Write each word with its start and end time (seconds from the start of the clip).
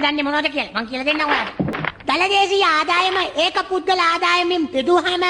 දන්න 0.00 0.24
මොනොද 0.24 0.48
කියල? 0.54 0.68
මං 0.74 0.88
කියල 0.90 1.04
දෙන්න 1.08 1.22
ඔයාට 1.26 1.52
දළදේශී 2.08 2.64
ආදායම 2.66 3.20
ඒක 3.44 3.60
පුද්ගල 3.70 4.02
ආදායමින් 4.04 4.66
පිදුහම 4.74 5.28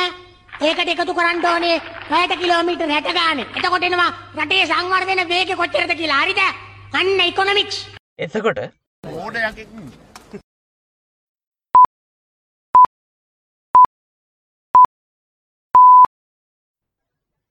ඒකට 0.61 0.95
එකතු 0.95 1.19
කරන්න 1.19 1.45
ඕනේ 1.51 1.77
පැයට 2.09 2.39
කිලෝමීටර් 2.41 2.95
හැට 2.95 3.13
ගාන. 3.19 3.45
එතකොටෙනවා 3.59 4.11
රටේ 4.39 4.65
සංවර්ධන 4.67 5.29
වේග 5.29 5.55
කොච්චරද 5.57 5.95
කියලා. 6.01 6.23
හරිද? 6.23 6.43
අන්න 6.91 7.21
ඉකොනොමික්ස් 7.23 7.79
එතකොට 8.19 8.61
මෝඩයක් 9.05 9.59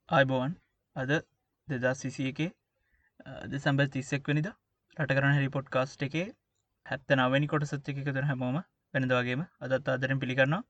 අයිබෝවන් 0.09 0.55
අද 0.95 1.13
දෙදස් 1.68 2.02
සිසිය 2.02 2.31
එකේ 2.31 2.49
දෙසම්බ 3.54 3.86
තිස්සෙක් 3.93 4.29
වනිද 4.31 4.49
රට 4.97 5.18
කරන 5.18 5.38
හැරි 5.38 5.54
පොඩ්කාස්ට් 5.55 6.05
එකේ 6.07 6.27
හැත්ත 6.88 7.13
නවැනි 7.17 7.47
කොට 7.51 7.65
සත්්‍ය 7.69 7.93
එක 7.93 7.99
තුර 8.07 8.25
හැමෝම 8.29 8.57
වෙනදවාගේම 8.93 9.41
අදත් 9.63 9.89
ආදරෙන් 9.93 10.21
පිළිගන්නවා. 10.21 10.62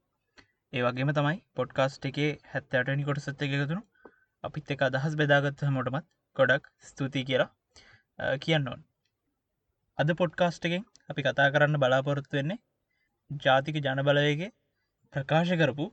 ඒ 0.74 0.82
වගේම 0.86 1.12
තමයි 1.18 1.38
පොඩ්කාස්ට් 1.58 2.08
එකේ 2.10 2.30
හැත්තටනි 2.52 3.08
කොට 3.10 3.20
සත්්‍ය 3.26 3.50
එකතුරු 3.58 3.82
අපිත් 4.44 4.72
එක 4.76 4.82
අදහස් 4.88 5.14
බෙදාගත්ත 5.22 5.62
හමටමත් 5.68 6.08
ගොඩක් 6.36 6.66
ස්තුතියි 6.88 7.28
කියලා 7.30 8.36
කියන්න 8.44 8.70
ඕන්. 8.72 8.82
අද 9.98 10.10
පොඩ්කාස්ට් 10.22 10.68
එකෙන් 10.70 10.84
අපි 11.12 11.28
කතා 11.28 11.48
කරන්න 11.54 11.82
බලාපොරොත්තු 11.84 12.40
වෙන්නේ 12.40 12.60
ජාතික 13.46 13.78
ජනබලයගේ 13.86 14.50
ප්‍රකාශ 15.14 15.54
කරපු 15.62 15.86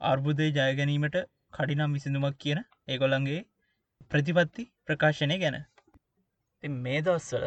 අර්බුදය 0.00 0.48
ජයගැනීමට 0.50 1.16
කඩිනම් 1.56 1.94
විසිඳුමක් 1.96 2.36
කියන 2.42 2.60
ඒගොල්ලන්ගේ 2.92 3.40
ප්‍රතිපත්ති 4.10 4.64
ප්‍රකාශනය 4.86 5.36
ගැන. 5.42 5.56
ති 6.62 6.66
මේ 6.84 7.00
දවස්සල 7.06 7.46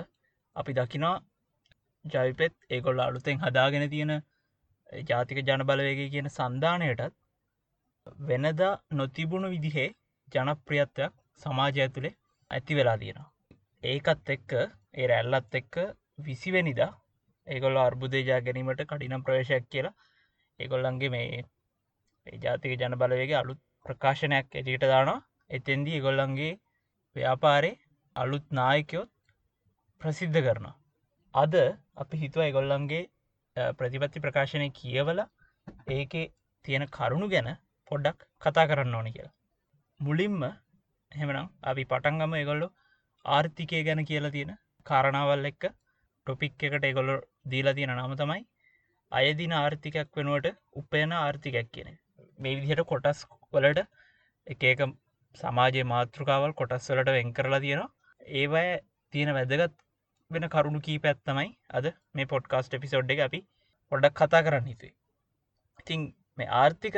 අපි 0.55 0.77
දකිනා 0.80 1.16
ජවිපෙත් 2.05 2.54
ඒගොල්ල 2.70 3.00
අලුතෙන් 3.00 3.40
හදාගෙන 3.40 3.90
තියෙන 3.90 4.14
ජාතික 5.05 5.40
ජනබලවයගේ 5.40 6.10
කියන 6.10 6.30
සන්ධානයටත් 6.30 7.13
වෙනදා 8.26 8.74
නොතිබුණු 8.91 9.49
විදිහේ 9.49 9.90
ජනප්‍රියත්වයක් 10.27 11.13
සමාජය 11.41 11.82
ඇතුළේ 11.82 12.18
ඇති 12.52 12.76
වෙලා 12.76 12.98
තියෙනවා. 12.98 13.29
ඒකත් 13.84 14.29
එක්ක 14.29 14.52
ඒ 14.94 15.07
රැල්ලත් 15.07 15.55
එක්ක 15.55 15.76
විසිවෙනිදා 16.20 16.91
ඒගොල්ල 17.48 17.77
අර්බුදේජා 17.77 18.41
ගැනීමට 18.41 18.84
කඩිනම් 18.85 19.24
ප්‍රවේශයක් 19.24 19.70
කියලා 19.70 19.99
ඒගොල්ලන්ගේ 20.60 21.10
මේ 21.10 21.44
ඒ 22.27 22.38
ජාතික 22.40 22.79
ජන 22.79 22.98
බලවගේ 22.98 23.38
අලුත් 23.38 23.62
ප්‍රකාශනයක් 23.85 24.48
එටියට 24.54 24.85
දානවා. 24.85 25.26
එතෙන්දී 25.49 25.96
ඒගොල්ලන්ගේ 25.96 26.54
ව්‍යාපාරය 27.16 27.72
අලුත් 28.16 28.46
නායකයොත් 28.52 29.10
ප්‍රසිද්ධ 30.02 30.40
කරනවා. 30.40 30.76
අද 31.34 31.54
අපි 32.02 32.21
හිතුව 32.24 32.41
ඒගොල්ලන්ගේ 32.46 33.04
ප්‍රතිපත්ති 33.80 34.24
ප්‍රකාශනය 34.26 34.68
කියවල 34.80 35.20
ඒකේ 35.98 36.26
තියෙන 36.66 36.85
කරුණු 36.98 37.27
ගැන 37.34 37.49
පොඩ්ඩක් 37.91 38.20
කතා 38.44 38.70
කරන්න 38.70 38.98
ඕනි 38.99 39.12
කියලා. 39.16 39.35
මුලින්ම 39.99 40.44
හෙමනම් 41.12 41.48
අපි 41.72 41.84
පටන්ගම 41.91 42.34
ඒගොල්ලො 42.40 42.68
ආර්ථිකය 43.26 43.84
ගැන 43.88 44.02
කියලා 44.10 44.35
තියෙන 44.38 44.52
කාරණාවල් 44.85 45.49
එක්ක. 45.52 45.63
ටොපික් 46.27 46.63
එකට 46.68 46.88
ඒගොල්ලො 46.90 47.16
දීලා 47.52 47.76
තියෙන 47.77 47.94
නම 47.98 48.16
තමයි 48.22 48.41
අයදින 49.12 49.54
ආර්ථිකයක් 49.60 50.10
වෙනුවට 50.18 50.57
උපයන 50.79 51.13
ආර්ථිකයක් 51.20 51.70
කියන 51.76 51.90
මේ 52.40 52.57
විදිහට 52.57 52.90
කොටස් 52.91 53.22
වලට 53.54 53.82
එකක 54.48 54.82
සමාජයේ 55.35 55.90
මාතෘකාවල් 55.94 56.54
කොටස් 56.60 56.90
වලට 56.91 57.16
වෙන් 57.18 57.34
කරලා 57.38 57.62
තියෙනවා. 57.66 57.91
ඒවය 58.40 58.66
තියෙන 59.13 59.32
වැදගත් 59.38 59.76
වෙන 60.34 60.48
කරුණු 60.54 60.79
කී 60.87 60.99
පැත්තමයි 61.05 61.49
අද 61.77 61.85
මේ 62.15 62.29
පොඩ්කාස්ට 62.34 62.77
එපිසෝඩ් 62.77 63.13
එක 63.15 63.21
අපි 63.27 63.40
පොඩක් 63.91 64.18
කතා 64.19 64.44
කරන්න 64.46 64.69
හිතුවේ. 64.72 64.94
ඉතිං 65.81 66.01
මේ 66.38 66.50
ආර්ථික 66.62 66.97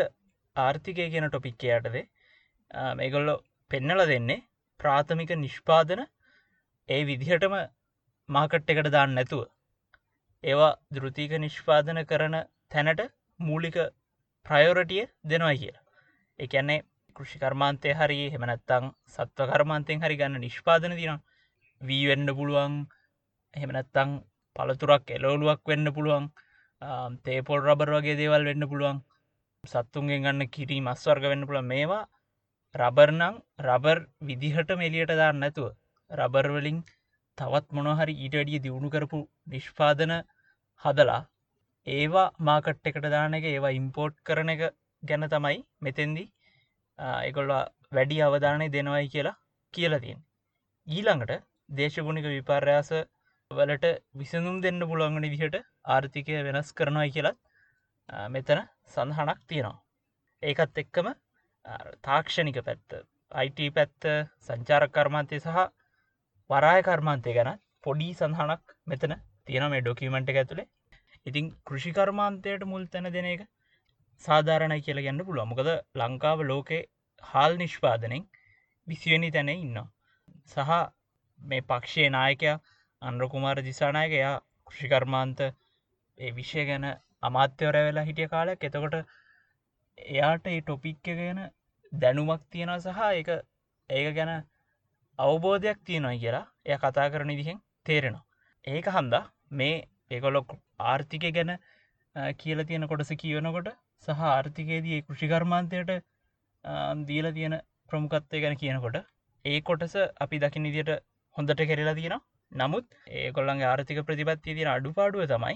ආර්ථිකය 0.55 1.07
කියන 1.13 1.27
ටොපික්කයටදේ 1.27 2.05
මේගොල්ලො 2.99 3.35
පෙන්නල 3.71 4.03
දෙන්නේ 4.11 4.45
ප්‍රාථමික 4.79 5.33
නිෂ්පාදන 5.37 6.01
ඒ 6.89 7.01
විදිහටම 7.09 7.55
මාකට් 8.29 8.71
එකට 8.73 8.89
දාන්න 8.95 9.15
නැතුව. 9.17 9.43
ඒවා 10.43 10.71
දෘතික 10.95 11.33
නිෂ්පාදන 11.39 11.99
කරන 12.09 12.35
තැනට 12.71 13.01
මූලික 13.39 13.77
ප්‍රයෝරටිය 14.45 15.03
දෙනවා 15.25 15.55
කියලා. 15.55 15.83
එකන්නේ 16.39 16.79
කෘෂිකර්මාන්තය 17.15 17.93
හරි 17.99 18.19
හෙමනැත්තං 18.33 18.85
සත්ව 19.13 19.47
කර්මාන්තයෙන් 19.49 20.03
හරි 20.03 20.15
ගන්න 20.19 20.43
නිෂ්පාදන 20.45 20.95
තින 20.99 21.19
වී 21.81 22.03
වෙන්න 22.09 22.35
පුළුවන් 22.37 22.75
එහෙමනැත්තං 23.53 24.11
පළතුරක් 24.55 25.05
එලෝලුවක් 25.11 25.61
වෙන්න 25.65 25.93
පුළුවන්. 25.93 26.25
තේපොල් 27.23 27.59
රබර් 27.61 27.91
වගේ 27.95 28.15
දේවල් 28.15 28.43
වෙන්න 28.45 28.69
පුළුවන්. 28.69 28.97
සත්තුන්ගෙන් 29.63 30.23
ගන්න 30.23 30.49
කිරී 30.49 30.81
මස්වර්ග 30.81 31.25
වෙන්න 31.25 31.47
පුළුව 31.47 31.65
මේවා 31.65 32.03
රබර්නං 32.75 33.35
රබර් 33.61 33.99
විදිහට 34.21 34.71
මෙලියට 34.77 35.13
දාන්න 35.15 35.39
නැතුව 35.39 35.69
රබර්වලින් 36.11 36.79
තවත් 37.37 37.67
මොනොහරි 37.71 38.13
ඊටඩිය 38.17 38.59
දියුණු 38.59 38.89
කරපු 38.89 39.19
නිෂ්පාදන 39.47 40.13
හදලා 40.83 41.21
ඒවා 41.87 42.25
මාකට් 42.39 42.89
එකට 42.89 43.07
දාන 43.07 43.33
එක 43.33 43.45
ඒවා 43.45 43.73
ඉම්පෝර්ට් 43.77 44.17
කරන 44.23 44.49
එක 44.49 44.63
ගැන 45.03 45.27
තමයි 45.29 45.59
මෙතෙන්දි 45.79 46.25
එකොල්ල 47.21 47.53
වැඩි 47.91 48.19
අවධානය 48.21 48.67
දෙනවයි 48.69 49.07
කියලා 49.09 49.39
කියලතින් 49.73 50.19
ඊළඟට 50.87 51.43
දේශගුණික 51.69 52.27
විපර්යාස 52.27 52.91
වලට 53.53 53.85
විසඳුම් 54.15 54.57
දෙන්න 54.61 54.79
පුළුවන්ගනි 54.83 55.31
විදිහට 55.33 55.57
ආර්ථිකය 55.87 56.37
වෙනස් 56.47 56.69
කරනවයි 56.73 57.13
කියලත් 57.15 57.39
මෙතන 58.29 58.61
සඳහනක් 58.87 59.39
තියෙනවා. 59.47 59.77
ඒකත් 60.43 60.77
එක්කම 60.77 61.09
තාක්ෂණික 62.01 62.59
පැත්ත 62.61 62.99
අයිට 63.31 63.59
පැත්ත 63.75 64.09
සංචාරක 64.45 64.91
කර්මාන්තය 64.91 65.39
සහ 65.39 65.59
වරාය 66.49 66.81
කර්මාන්තය 66.83 67.33
ගැන 67.33 67.51
පොඩි 67.81 68.09
සඳහනක් 68.13 68.77
මෙතන 68.87 69.15
තියෙන 69.45 69.69
මේ 69.71 69.83
ඩොකිමෙන්ට් 69.83 70.33
එක 70.33 70.41
ඇතුළේ 70.41 70.69
ඉතින් 71.25 71.45
කෘෂිකර්මාන්තයට 71.65 72.63
මුල් 72.65 72.85
තැන 72.87 73.09
දෙන 73.11 73.27
එක 73.27 73.43
සාධාරණයි 74.23 74.83
කියල 74.85 74.99
ගන්න 75.03 75.25
පුළුව 75.25 75.47
මොකද 75.47 75.69
ලංකාව 75.95 76.39
ලෝකේ 76.45 76.81
හාල් 77.23 77.53
නිෂ්පාදනෙන් 77.57 78.23
විසිවනි 78.87 79.29
තැන 79.31 79.49
ඉන්නවා. 79.51 79.87
සහ 80.45 80.71
මේ 81.39 81.61
පක්ෂය 81.63 82.09
නායකයා 82.09 82.57
අන්රකුමාර 83.03 83.57
දිසානායක 83.61 84.13
එයා 84.19 84.35
කෘෂිකර්මාන්ත 84.67 85.39
ඒ 85.43 86.31
විෂය 86.31 86.65
ගැන 86.69 86.85
අමාත්‍යවර 87.23 87.75
වෙලා 87.79 88.07
හිටිය 88.09 88.27
කාලයක්. 88.27 88.63
එතකොට 88.67 88.95
එයාට 89.97 90.47
ඒ 90.47 90.61
ටොපික්ක 90.61 91.05
ගැන 91.13 91.39
දැනුමක් 91.93 92.43
තියෙන 92.51 92.73
සහ 92.77 93.01
එක 93.13 93.29
ඒක 93.89 94.09
ගැන 94.15 94.31
අවබෝධයක් 95.19 95.79
තියෙනවා 95.85 96.17
කියලා 96.17 96.45
එය 96.65 96.77
කතා 96.77 97.07
කරන 97.09 97.33
ඉදිහෙන් 97.35 97.59
තේරෙනවා. 97.85 98.25
ඒක 98.67 98.87
හන්දා 98.89 99.23
මේ 99.51 99.75
ඒකොලොක් 100.11 100.57
ආර්ථිකය 100.83 101.31
ගැන 101.31 101.51
කියල 102.35 102.65
තියෙන 102.65 102.87
කොටස 102.87 103.13
කියවනකොට 103.17 103.69
සහ 104.07 104.23
ආර්ථිකයේදී 104.29 104.99
කෘෂිකර්මාන්තයට 105.03 105.91
දීල 107.07 107.27
තියෙන 107.33 107.55
ප්‍රමුකත්වය 107.89 108.43
ගැන 108.43 108.55
කියනකොට 108.57 108.97
ඒ 109.45 109.59
කොටස 109.61 109.95
අපි 110.23 110.39
දකින 110.39 110.69
ඉදිට 110.71 110.91
හොඳට 111.35 111.63
කෙරලා 111.63 111.95
තියෙන 111.95 112.21
නමුත් 112.53 112.87
ඒකොල්ලන්ගේ 113.19 113.67
ආර්ථික 113.67 113.99
ප්‍රතිපත්තිය 114.07 114.55
තියෙන 114.55 114.71
අඩුපාඩුව 114.71 115.23
තමයි 115.29 115.55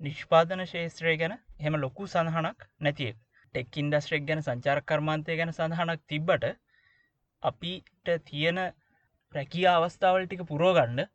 නිෂ්පාදන 0.00 0.62
ශේත්‍රය 0.66 1.14
ගැන 1.16 1.34
හෙම 1.60 1.76
ලොකු 1.78 2.08
සඳහනක් 2.08 2.64
නැතිය 2.80 3.12
ටෙක් 3.12 3.78
ඉන්ඩස්ට්‍රෙක් 3.82 4.24
ගැන 4.28 4.42
සංචාර 4.42 4.80
කර්මාන්තය 4.84 5.36
ගැන 5.40 5.52
සඳහනක් 5.52 6.02
තිබ්බට 6.06 6.48
අපිට 7.42 8.12
තියෙන 8.24 8.60
රැකිය 9.34 9.68
අවස්ථාවල් 9.68 10.26
ටික 10.26 10.44
පුරෝගණ්ඩ 10.46 11.06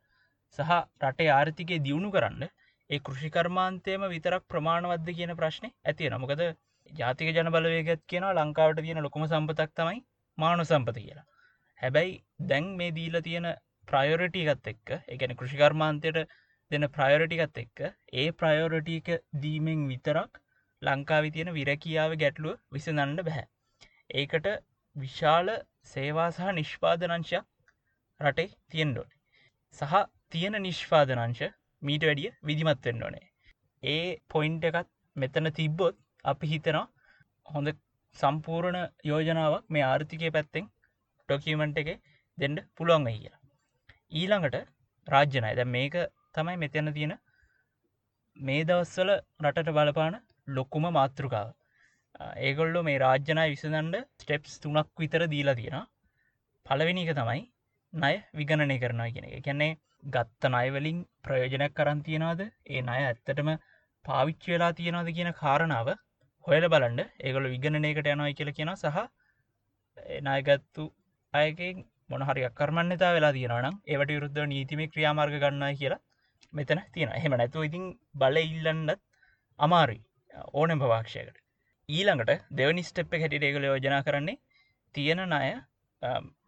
සහ 0.58 0.72
රටේ 1.02 1.30
ආර්ථිකය 1.32 1.78
දියුණු 1.80 2.10
කරන්න 2.10 2.48
ඒ 2.90 2.98
කෘෂිකර්මාන්තයම 3.00 4.06
විතරක් 4.08 4.44
ප්‍රමාණවද්ද 4.48 5.16
කියන 5.16 5.36
ප්‍රශ්නය 5.36 5.68
ඇතිය 5.84 6.10
නමකද 6.10 6.44
ජාතික 6.90 7.28
ජන 7.32 7.50
බලවේගත් 7.52 8.06
කියන 8.06 8.26
ලංකාවට 8.32 8.80
තියෙන 8.80 9.02
ලොකුම 9.02 9.26
සම්පතක් 9.26 9.72
තමයි 9.74 10.00
මානු 10.38 10.64
සම්පත 10.64 10.96
කියලා. 10.98 11.26
හැබැයි 11.80 12.14
දැන් 12.44 12.72
මේ 12.76 12.90
දීල 12.92 13.20
තියෙන 13.22 13.46
ප්‍රයෝරටිකත් 13.90 14.70
එක්ක. 14.72 14.88
එකන 15.08 15.36
කෘෂිකර්මාන්තයට 15.36 16.20
දෙන 16.70 16.90
ප්‍රයෝරටිකත් 16.90 17.62
එක්ක. 17.64 17.78
ඒ 18.14 18.28
ප්‍රයෝරටික 18.34 19.08
දීමෙන් 19.40 19.88
විතරක් 19.88 20.42
ලංකාවි 20.82 21.32
තියෙන 21.32 21.54
විරැකියාව 21.54 22.12
ගැටලුව 22.20 22.60
විසඳන්න 22.72 23.18
බැහැ 23.22 23.48
ඒකට 24.14 24.46
විශාල 24.96 25.48
සේවා 25.84 26.28
සහ 26.30 26.52
නිෂ්පාදනංශයක් 26.52 27.44
රටේ 28.20 28.48
තියෙන්ඩෝට 28.70 29.12
සහ 29.74 30.00
තියෙන 30.32 30.56
නිෂ්පාදනංශ 30.62 31.42
මීට 31.82 32.06
වැඩිය 32.08 32.32
විදිමත් 32.42 32.86
වෙන්න 32.86 33.04
ඕනේ. 33.06 33.26
ඒ 33.82 34.06
පොයින්ට 34.28 34.66
එකත් 34.70 34.90
මෙතන 35.16 35.52
තිබ්බොත් 35.52 36.00
අපි 36.24 36.52
හිතනවා 36.52 36.86
හොඳ 37.46 37.74
සම්පූර්ණ 38.16 38.80
යෝජනාවක් 39.04 39.68
මේ 39.68 39.84
ආර්ථිකය 39.84 40.32
පැත්තෙන් 40.36 40.70
ඩොකිමෙන්ට් 41.28 41.80
එක 41.82 41.92
දෙන්න 42.38 42.56
පුළුවන් 42.76 43.06
කියලා. 43.08 43.39
ඊළඟට 44.12 44.56
රාජ්‍යනය 45.08 45.52
ද 45.56 45.64
මේක 45.74 45.94
තමයි 46.34 46.56
මෙතන 46.62 46.92
තියෙන 46.96 47.12
මේ 48.36 48.64
දවස්වල 48.64 49.10
රටට 49.44 49.70
බලපාන 49.76 50.16
ලොක්කුම 50.48 50.86
මාතෘකාව. 50.92 51.48
ඒගොල්ලො 52.38 52.82
මේ 52.82 52.98
රාජ්‍යනය 52.98 53.44
විසඳන්ඩ 53.52 53.96
ස්ටෙප්ස් 54.22 54.58
තුනක් 54.64 54.90
විතර 55.02 55.22
දීලා 55.34 55.58
තියෙන 55.60 55.86
පලවෙනි 56.66 57.04
එක 57.06 57.14
තමයි 57.20 57.42
නය 57.92 58.14
විගණනය 58.34 58.76
කරනවා 58.78 59.12
කියෙන 59.14 59.28
එක. 59.28 59.44
කැන්නේ 59.46 59.78
ගත්ත 60.08 60.52
නයවලින් 60.56 60.98
ප්‍රයෝජනයක් 61.24 61.76
කරන් 61.78 62.02
තියෙනවාද? 62.02 62.40
ඒ 62.66 62.82
අය 62.94 63.02
ඇත්තටම 63.04 63.50
පාවිච්චි 64.04 64.54
වෙලා 64.54 64.72
තියෙනවාද 64.72 65.14
කියන 65.16 65.32
කාරණාව 65.40 65.88
හොයල 66.44 66.66
බලන්ඩ 66.74 67.06
ඒගොල 67.20 67.50
විගණනයකට 67.54 68.12
යනයි 68.14 68.36
කියල 68.38 68.52
කියෙන 68.58 68.74
සහ 68.74 69.00
නායගත්තු 70.26 70.84
අයකින් 71.34 71.84
මොනහරි 72.10 72.44
අකර්මණ්‍යතා 72.44 73.12
වෙලා 73.12 73.32
තියෙනනම් 73.32 73.80
ඒවට 73.86 74.14
විරුද්ධ 74.14 74.46
නීතිම 74.46 74.82
ක්‍රියාමාර්ග 74.92 75.36
ගන්නා 75.36 75.72
කියලා 75.74 76.00
මෙතන 76.52 76.82
තියෙන 76.92 77.12
එහෙම 77.12 77.36
නැතුව 77.36 77.68
ඉතින් 77.68 77.84
බල 78.14 78.36
ඉල්ලන්නත් 78.44 79.00
අමාරුයි 79.58 80.00
ඕනෙම 80.54 80.78
පවාක්ෂයකට 80.78 81.38
ඊළඟට 81.88 82.46
දෙවනි 82.56 82.82
ස්ටෙප් 82.82 83.14
හැටි 83.16 83.42
ඒගල 83.42 83.64
යෝජනා 83.64 84.02
කරන්නේ 84.02 84.38
තියෙන 84.94 85.22
ණය 85.24 85.50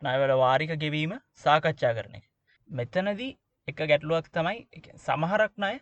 නයවල 0.03 0.33
වාරික 0.37 0.73
ගෙවීම 0.79 1.13
සාකච්ඡා 1.37 1.93
කරන 1.95 2.15
එක. 2.19 2.25
මෙතනදී 2.69 3.31
එක 3.69 3.81
ගැටලුවක් 3.83 4.29
තමයි 4.31 4.59
සමහරක් 4.99 5.55
ණය 5.57 5.75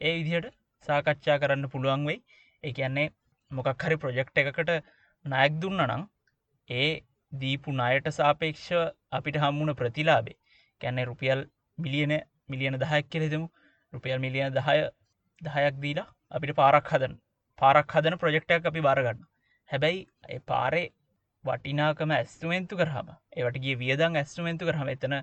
ඒ 0.00 0.12
විදිහට 0.18 0.54
සාකච්ඡා 0.86 1.38
කරන්න 1.38 1.70
පුළුවන් 1.70 2.06
වෙයි. 2.06 2.20
ඒ 2.64 2.72
කියන්නේ 2.72 3.08
මොකක් 3.50 3.84
හරි 3.84 3.96
ප්‍රොජෙක්් 3.96 4.32
එකකට 4.34 4.70
නයක් 5.24 5.58
දුන්න 5.62 5.84
නං 5.86 6.04
ඒ 6.68 6.90
දීපු 7.32 7.72
ණයට 7.72 8.08
සාපේක්ෂ 8.12 8.68
අපිට 9.12 9.36
හම්මුණ 9.36 9.74
ප්‍රතිලාබේ 9.74 10.38
කැන්නේ 10.80 11.04
රුපියල් 11.04 11.42
මිලියන 11.78 12.14
මිලියන 12.48 12.78
දහයක් 12.78 13.10
කෙලෙදමු 13.10 13.46
රුපියල් 13.92 14.18
මිලියන 14.18 14.56
දහය 14.58 14.78
දහයක් 15.40 15.76
දීලා 15.80 16.08
අපිට 16.30 16.54
පාරක් 16.54 16.90
හදන 16.92 17.14
පාරක් 17.58 17.94
හදන 17.96 18.18
ප්‍රජෙක්්ටයක් 18.18 18.66
අපි 18.66 18.80
බාරගන්න 18.80 19.22
හැබැයි 19.70 20.40
පාරේ 20.46 20.86
වටිනාකම 21.44 22.10
ඇස්තුමෙන්තු 22.12 22.74
කරහම 22.76 23.08
ඒවට 23.36 23.62
ගිය 23.62 23.76
වියදං 23.78 24.18
ඇස්තුමෙන්තු 24.18 24.68
කරහම 24.68 24.90
එතන 24.90 25.14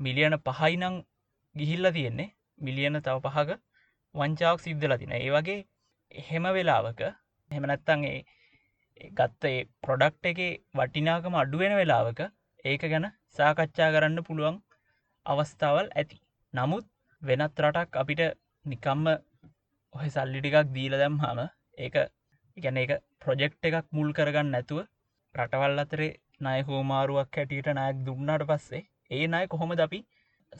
මිලියන 0.00 0.34
පහයිනං 0.40 0.96
ගිහිල්ල 1.56 1.92
තියෙන්නේ. 1.92 2.32
මිලියන 2.58 2.96
තව 2.98 3.16
පහක 3.26 3.56
වංචාවක් 4.14 4.60
සිද්ධල 4.60 4.94
තින 4.96 5.12
ඒ 5.12 5.30
වගේ 5.30 5.58
එහෙම 6.14 6.44
වෙලාවක 6.50 7.00
හෙමනැත්තන්ගේ 7.50 8.18
ගත්ත 9.00 9.44
ප්‍රොඩක්් 9.82 10.26
එක 10.26 10.40
වටිනාකම 10.74 11.34
අඩුවෙන 11.34 11.74
වෙලාවක 11.76 12.20
ඒක 12.64 12.82
ගැන 12.86 13.06
සාකච්ඡා 13.30 13.90
කරන්න 13.90 14.20
පුළුවන් 14.22 14.56
අවස්ථාවල් 15.26 15.88
ඇති. 15.92 16.18
නමුත් 16.54 16.86
වෙනත් 17.22 17.62
රටක් 17.62 17.96
අපිට 17.96 18.22
නිකම්ම 18.64 19.06
ඔහ 19.94 20.04
සල්ලිටිකක් 20.08 20.72
දීල 20.72 20.94
දැම් 20.94 21.16
හම 21.18 21.40
ඒක 21.78 21.96
ඉගැන 22.56 22.78
එක 22.78 22.92
ප්‍රොජෙක්් 23.20 23.52
එකක් 23.62 23.86
මුල් 23.92 24.10
කරගන්න 24.12 24.50
නැතුව 24.50 24.80
රටවල් 25.34 25.78
අතරේ 25.78 26.12
නය 26.40 26.58
හෝමාරුවක් 26.62 27.36
හැටියට 27.36 27.70
නයක් 27.72 28.02
දුන්නට 28.06 28.46
පස්සේ 28.46 28.82
ඒ 29.10 29.26
අය 29.34 29.46
කොහොමද 29.48 29.80
අපි 29.80 30.00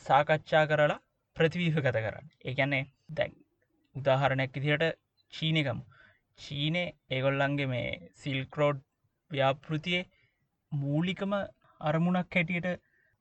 සාකච්ඡා 0.02 0.64
කරලා 0.66 1.02
ප්‍රතිවීහ 1.36 1.76
කත 1.76 1.96
කරන්න 1.96 2.28
ඒගැන්නේ 2.44 2.84
දැන් 3.10 3.32
උදාහරණයක් 3.96 4.58
ඉදිහට 4.58 4.84
චීනකමු 5.32 5.82
චීනේ 6.38 6.88
ඒගොල්ලන්ගේ 7.10 7.68
මේ 7.68 7.88
සිල්කරෝඩ් 8.16 8.80
ව්‍යාපෘතියේ 9.30 10.08
මූලිකම 10.72 11.32
අරමුණක් 11.80 12.36
හැටියට 12.36 12.68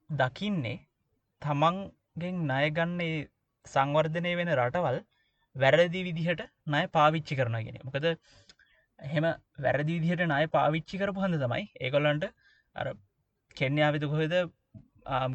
දකින්නේ 0.09 0.77
තමන්ගෙන් 1.41 2.41
ණයගන්නේ 2.43 3.13
සංවර්ධනය 3.65 4.33
වෙන 4.35 4.51
රටවල් 4.55 4.99
වැරදි 5.55 6.01
විදිහට 6.03 6.43
නය 6.67 6.83
පාවිච්චි 6.89 7.39
කරනගෙන 7.39 7.79
මොකද 7.83 8.07
එහෙම 8.99 9.27
වැරදි 9.59 9.91
විදිහට 9.95 10.25
නය 10.27 10.43
පාවිච්චි 10.49 11.01
කරපු 11.01 11.25
හඳ 11.25 11.41
තමයි 11.43 11.65
ඒකොල්ලන්ට 11.81 12.29
අර 12.75 12.93
කෙන්යාවිතු 13.57 14.11
කොහෙද 14.13 14.35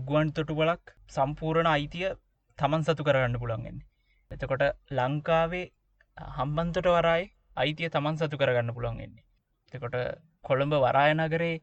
ගුවන් 0.04 0.32
තොටු 0.32 0.54
බලක් 0.54 0.94
සම්පූර්ණ 1.10 1.68
අයිතිය 1.68 2.08
තමන් 2.58 2.86
සතු 2.86 3.02
කරගන්න 3.02 3.42
පුළන්ගෙන් 3.42 3.84
එතකොට 4.30 4.64
ලංකාවේ 4.92 5.66
හම්බන්තොට 6.36 6.90
වරයි 6.94 7.28
අයිතිය 7.56 7.91
තමන් 7.91 8.17
සතු 8.17 8.37
කරගන්න 8.37 8.75
පුළන්ගෙන්නේ 8.75 9.25
එතකොට 9.75 9.97
කොළඹ 10.44 10.75
වරායනගරේ 10.79 11.55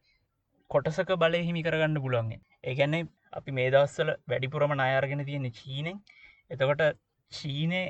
කොටසක 0.70 1.10
බලය 1.16 1.40
හිමි 1.42 1.62
කරගන්න 1.62 2.02
පුළුවන්ගෙන් 2.04 2.42
ඒගැන්නේ 2.64 3.08
අපි 3.32 3.50
මේ 3.50 3.70
දවස්සල 3.70 4.10
වැඩිපුරම 4.26 4.74
අයාර්ගෙන 4.78 5.24
තියෙන 5.24 5.46
චීනෙන්. 5.52 5.96
එතකොට 6.50 6.82
චීනය 7.32 7.82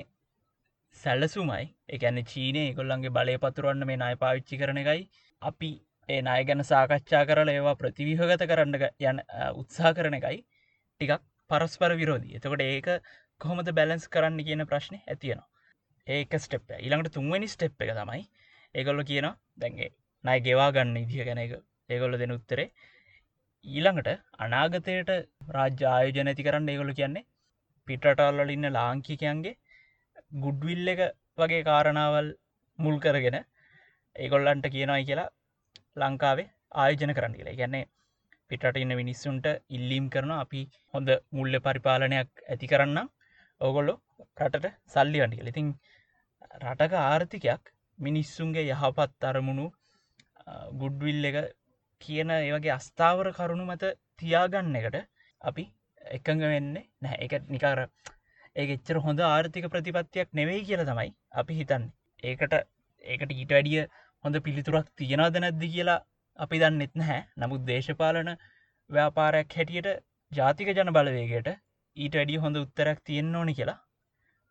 සැල්ලසුමයි 0.97 1.65
එකැන්න 1.89 2.21
චීනය 2.25 2.65
කොල්ලන්ගේ 2.75 3.15
බලය 3.19 3.37
පතුරවන්න 3.39 3.87
මේ 3.87 4.01
අය 4.01 4.17
පාවිච්චි 4.17 4.61
කරන 4.63 4.81
එකයි. 4.85 5.03
අපි 5.43 5.71
ඒ 6.09 6.21
අය 6.27 6.43
ගැන 6.45 6.65
සාකච්ඡා 6.65 7.25
කරල 7.25 7.53
ඒවා 7.55 7.77
ප්‍රතිවිහගත 7.77 8.45
කරන්න 8.45 8.77
යන 9.03 9.23
උත්සා 9.55 9.93
කරන 9.93 10.19
එකයි 10.21 10.39
ටිකක් 10.41 11.23
පරස්පර 11.51 11.93
විරෝධී. 11.95 12.37
එතකොට 12.39 12.65
ඒක 12.65 12.89
කොහොමද 13.41 13.71
බැලන්ස් 13.73 14.09
කරන්න 14.09 14.45
කියන 14.49 14.67
ප්‍රශ්නය 14.67 14.99
ඇතියනවා 15.05 15.49
ඒක 16.09 16.35
ස්ටෙප් 16.39 16.71
ඊළඟට 16.75 17.15
තුන්වැනි 17.15 17.49
ස්ටෙප් 17.49 17.83
එක 17.85 17.91
තමයි 17.95 18.23
ඒගොල්ල 18.75 19.03
කියනවා 19.05 19.35
දැන්ගේ 19.57 19.91
නය 20.25 20.37
ගෙවා 20.47 20.71
ගන්න 20.75 21.03
ඉදිහ 21.03 21.27
ගැන 21.29 21.41
එක 21.45 21.53
ඒගොල්ල 21.91 22.19
දෙන 22.21 22.37
උත්තරේ 22.37 22.69
ඊළඟට 23.65 24.11
අනාගතයට 24.39 25.11
රාජ්‍ය 25.57 25.85
ආයෝජන 25.87 26.31
ඇති 26.33 26.47
කරන්න 26.47 26.71
ඒගොලු 26.73 26.99
කියන්නේ 26.99 27.27
පිටටල්වල 27.89 28.55
ඉන්න 28.55 28.69
ලාංකිකයන්ගේ 28.73 29.57
ගුඩ්විල් 30.37 30.93
එක 30.95 31.03
වගේ 31.39 31.63
කාරණාවල් 31.65 32.29
මුල් 32.79 32.97
කරගෙන 33.05 33.39
ඒගොල්ලන්ට 34.17 34.67
කියනයි 34.75 35.05
කියලා 35.05 35.29
ලංකාවේ 35.97 36.49
ආයෝජන 36.75 37.15
කරන්න 37.15 37.37
කියලා. 37.37 37.59
ගැන්නේ 37.61 37.85
පිටට 38.51 38.81
ඉන්න 38.83 38.95
මිනිස්සුන්ට 38.97 39.47
ඉල්ලීම් 39.71 40.07
කරන 40.11 40.33
අපි 40.37 40.61
හොඳ 40.95 41.09
මුල්ල 41.33 41.55
පරිපාලනයක් 41.67 42.31
ඇති 42.47 42.71
කරන්න 42.73 42.99
ඕගොල්ලො 43.61 43.95
රටට 44.39 44.67
සල්ලි 44.89 45.23
වටිකල 45.23 45.51
ඉතින් 45.53 45.69
රටක 46.57 46.95
ආර්ථිකයක් 46.99 47.73
මිනිස්සුන්ගේ 47.99 48.65
යහපත් 48.67 49.25
අරමුණු 49.25 49.67
ගුඩ්විල් 50.75 51.29
එක 51.31 51.39
කියන 52.01 52.31
ඒවගේ 52.33 52.75
අස්ථාවර 52.75 53.29
කරුණු 53.33 53.65
මත 53.67 53.93
තියාගන්න 54.19 54.79
එකට 54.81 54.97
අපි 55.43 55.65
එකඟ 56.01 56.45
වෙන්නේ 56.45 56.85
නැහැ. 57.03 57.25
එක 57.27 57.33
නිකාර 57.49 57.81
ඒ 58.57 58.67
එච්චර 58.75 59.01
හොඳ 59.07 59.21
ආර්ථික 59.23 59.71
ප්‍රතිපත්තියක් 59.71 60.29
නෙවෙයි 60.33 60.67
කියල 60.69 60.85
තමයි 60.85 61.11
අපි 61.35 61.59
හිතන්න. 61.61 61.85
ඒකට 62.23 62.55
ඒකට 63.07 63.31
ඊට 63.33 63.51
වැඩිය 63.51 63.87
හොඳ 64.25 64.37
පිළිතුරක් 64.45 64.89
තියෙනද 64.97 65.39
නැද්ද 65.39 65.65
කියලා 65.67 66.01
අපි 66.39 66.61
දන්න 66.63 66.85
එත් 66.87 66.95
නැහැ. 66.95 67.21
නමුත් 67.37 67.67
දේශපාලන 67.67 68.31
ව්‍යාපාරයක් 68.91 69.59
හැටියට 69.59 69.89
ජාතික 70.33 70.73
ජන 70.73 70.93
බලවේගයට 70.93 71.49
ඊට 71.97 72.15
වැඩිය 72.15 72.43
හොඳ 72.45 72.63
උත්තරක් 72.63 73.05
තියෙන්න්න 73.05 73.41
ඕනි 73.41 73.55
කියලා 73.55 73.79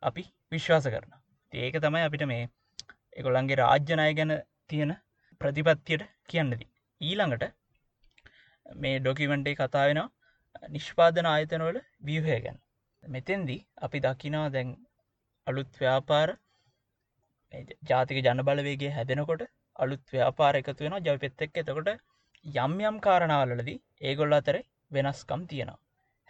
අපි 0.04 0.24
විශ්වාස 0.52 0.88
කරන 0.94 1.18
ඒක 1.54 1.76
තමයි 1.80 2.04
අපිට 2.04 2.24
මේ 2.26 2.44
එකොළන්ගේ 3.14 3.58
රාජ්‍යනය 3.58 4.08
ගැන 4.14 4.34
තියෙන 4.70 4.92
ප්‍රතිපත්තියට 5.42 6.04
කියන්නද. 6.30 6.62
ඊළඟට 7.02 7.44
මේ 8.76 9.00
ඩොකිමෙන්ටේ 9.00 9.56
කතාවෙන 9.56 10.02
නිෂ්පාදන 10.70 11.28
ආයතනවල 11.28 11.78
ව්‍යහය 12.02 12.40
ගැන. 12.40 12.58
මෙතෙන්දී 13.04 13.62
අපි 13.82 14.00
දකිනා 14.00 14.48
දැන් 14.50 14.74
අලුත් 15.48 15.72
ව්‍යාපාර 15.80 16.30
ජාතික 17.90 18.20
ජන 18.20 18.44
බලවේගේ 18.44 18.92
හැදෙනකොට 18.92 19.44
අලුත් 19.80 20.04
ව්‍යාපාර 20.14 20.54
එකතු 20.56 20.84
වෙන 20.86 20.98
ජවපෙත් 21.06 21.46
එක් 21.46 21.62
එතකොට 21.62 21.90
යම් 22.46 22.74
යම් 22.82 22.98
කාරණාවලදී 23.00 23.78
ඒගොල්ල 24.02 24.38
අතර 24.40 24.58
වෙනස්කම් 24.92 25.42
තියෙනවා. 25.46 25.80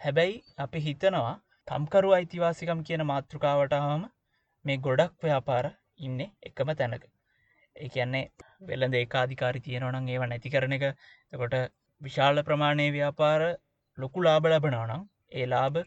හැබැයි 0.00 0.38
අපි 0.58 0.84
හිතනවා 0.86 1.34
තම්කරු 1.68 2.12
අයිතිවාසිකම් 2.12 2.80
කියන 2.82 3.04
මාතෘකාවටහාම 3.06 4.04
මේ 4.68 4.78
ගොඩක් 4.78 5.14
ව්‍යාපාර 5.22 5.66
ඉන්න 6.00 6.20
එකම 6.42 6.70
තැනක. 6.74 7.04
ඒ 7.76 7.88
කියන්නේ 7.88 8.24
වෙල්ලඳ 8.68 8.96
ඒකාධිකාරි 9.00 9.60
තියෙනවනං 9.60 10.08
ඒව 10.08 10.24
නැති 10.26 10.52
කරන 10.54 10.76
එක. 10.78 10.84
තකොට 11.32 11.56
විශාල 12.00 12.42
ප්‍රමාණය 12.42 12.88
ව්‍යාපාර 12.92 13.42
ලොකු 13.98 14.24
ලාබ 14.26 14.48
ලබනවනම් 14.48 15.04
ඒ 15.32 15.46
ලාබ 15.46 15.78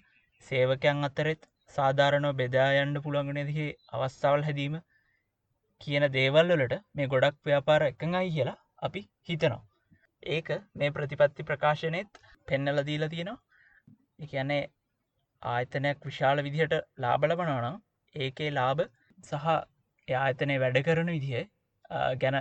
සේවකයන් 0.48 1.08
අත්තරෙත් 1.08 1.50
සාධාරණව 1.74 2.32
බෙදායන්ඩ 2.36 3.04
පුළන්ගනදහි 3.04 3.68
අවස්ථාවල් 3.94 4.48
හැදීම 4.48 4.76
කියන 5.82 6.06
දේවල්වලට 6.12 6.76
මේ 6.96 7.08
ගොඩක් 7.08 7.38
ව්‍යාපාර 7.46 7.82
එකඟයි 7.84 8.34
කියලා 8.36 8.58
අපි 8.82 9.02
හිතනවා. 9.30 9.62
ඒක 10.24 10.50
මේ 10.76 10.92
ප්‍රතිපත්ති 10.92 11.44
ප්‍රකාශනයත් 11.44 12.22
පෙන්නල 12.48 12.82
දීල 12.84 13.06
තියෙනවා. 13.08 13.40
එකන්නේ 14.20 14.64
ආයතනයක් 15.42 16.06
විශාල 16.06 16.44
විදිහට 16.44 16.76
ලාබලබනවනම් 16.98 17.78
ඒකේ 18.15 18.50
ලාභ 18.51 18.82
සහ 19.24 19.46
ආයතනය 20.08 20.56
වැඩ 20.63 20.80
කරන 20.88 21.12
විදිහ 21.15 21.44
ගැන 22.22 22.38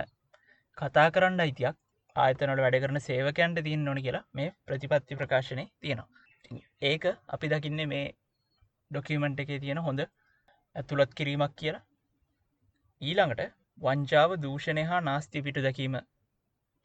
කතා 0.77 1.07
කරන්න 1.11 1.43
අයිතියක් 1.45 1.75
ආයතනට 2.15 2.63
වැඩ 2.65 2.79
කරන 2.83 2.99
සේවකයන්ට 3.07 3.63
තියන්න 3.67 3.87
ඕනි 3.87 4.05
කියලා 4.07 4.25
මේ 4.33 4.49
ප්‍රතිපත්ති 4.65 5.19
ප්‍රකාශනය 5.19 5.65
තියෙනවා. 5.81 6.09
ඒක 6.81 7.03
අපි 7.27 7.51
දකින්නේ 7.53 7.87
මේ 7.93 8.05
ඩොකිමෙන්ට් 8.91 9.39
එකේ 9.39 9.59
තියෙන 9.59 9.81
හොඳ 9.87 10.01
ඇතුළත් 10.75 11.13
කිරීමක් 11.13 11.55
කියලා. 11.55 11.83
ඊළඟට 13.01 13.41
වංචාව 13.81 14.31
දූෂණය 14.43 14.83
හා 14.83 15.01
නාස්ති 15.01 15.43
පිටු 15.45 15.65
දැකීම 15.67 15.95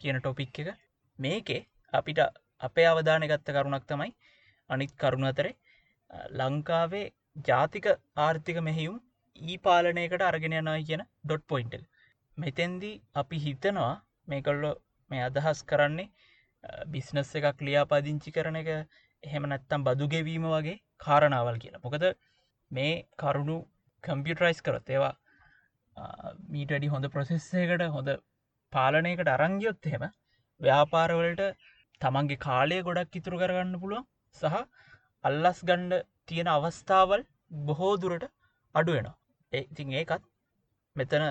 කියන 0.00 0.20
ටොපික් 0.20 0.58
එක. 0.60 0.68
මේකේ 1.18 1.60
අපිට 1.92 2.20
අපේ 2.60 2.86
අවධානය 2.86 3.26
ගත්ත 3.28 3.56
කරුණක් 3.56 3.86
තමයි 3.90 4.12
අනිත් 4.70 4.92
කරුණ 5.00 5.30
අතරේ 5.30 5.54
ලංකාවේ 6.38 7.06
ජාතික 7.36 7.86
ආර්ථික 8.18 8.58
මෙහියුම් 8.60 8.96
ඊ 9.38 9.58
පාලනයකට 9.58 10.22
අරගෙන 10.22 10.56
යනයි 10.60 10.84
කියන 10.88 11.02
ඩොට් 11.24 11.44
පොයින්ට 11.46 11.74
මෙතැන්දී 12.38 12.94
අපි 13.14 13.36
හිතනවා 13.38 13.92
මේකොල්ලො 14.26 14.70
මේ 15.10 15.22
අදහස් 15.26 15.60
කරන්නේ 15.64 16.08
බිස්නස් 16.86 17.34
එකක් 17.40 17.60
ලියාපදිංචි 17.68 18.32
කරන 18.32 18.56
එක 18.62 18.70
එහෙම 19.22 19.48
නැත්තම් 19.52 19.84
බදු 19.88 20.08
ගෙවීම 20.14 20.46
වගේ 20.54 20.80
කාරණාවල් 20.98 21.58
කියලා. 21.62 21.84
මොකද 21.84 22.04
මේ 22.70 22.94
කරුණු 23.18 23.56
කම්පියුටරයිස් 24.04 24.60
කරොත් 24.62 24.88
ඒවා 24.88 25.14
මීට 26.52 26.70
වැඩි 26.70 26.92
හොඳ 26.94 27.06
ප්‍රසෙස්සයකට 27.14 27.86
හොඳ 27.96 28.10
පාලනයකට 28.72 29.32
අරංගියොත් 29.36 29.88
එහෙම 29.90 30.04
ව්‍යාපාරවලට 30.60 31.42
තමන්ගේ 32.00 32.42
කාලය 32.48 32.82
ගොඩක් 32.82 33.20
ඉතුරු 33.20 33.40
කරගන්න 33.42 33.80
පුළුවන්. 33.82 34.04
සහ 34.36 34.54
අල්ලස් 35.24 35.60
ගණ්ඩ 35.68 36.04
තියෙන 36.28 36.48
අවස්ථාවල් 36.48 37.22
බොහෝ 37.66 37.94
දුරට 37.96 38.24
අඩුවෙනවා 38.74 39.16
ඒ 39.52 39.62
ඉතින් 39.64 39.92
ඒකත් 39.92 40.24
මෙතන 40.96 41.24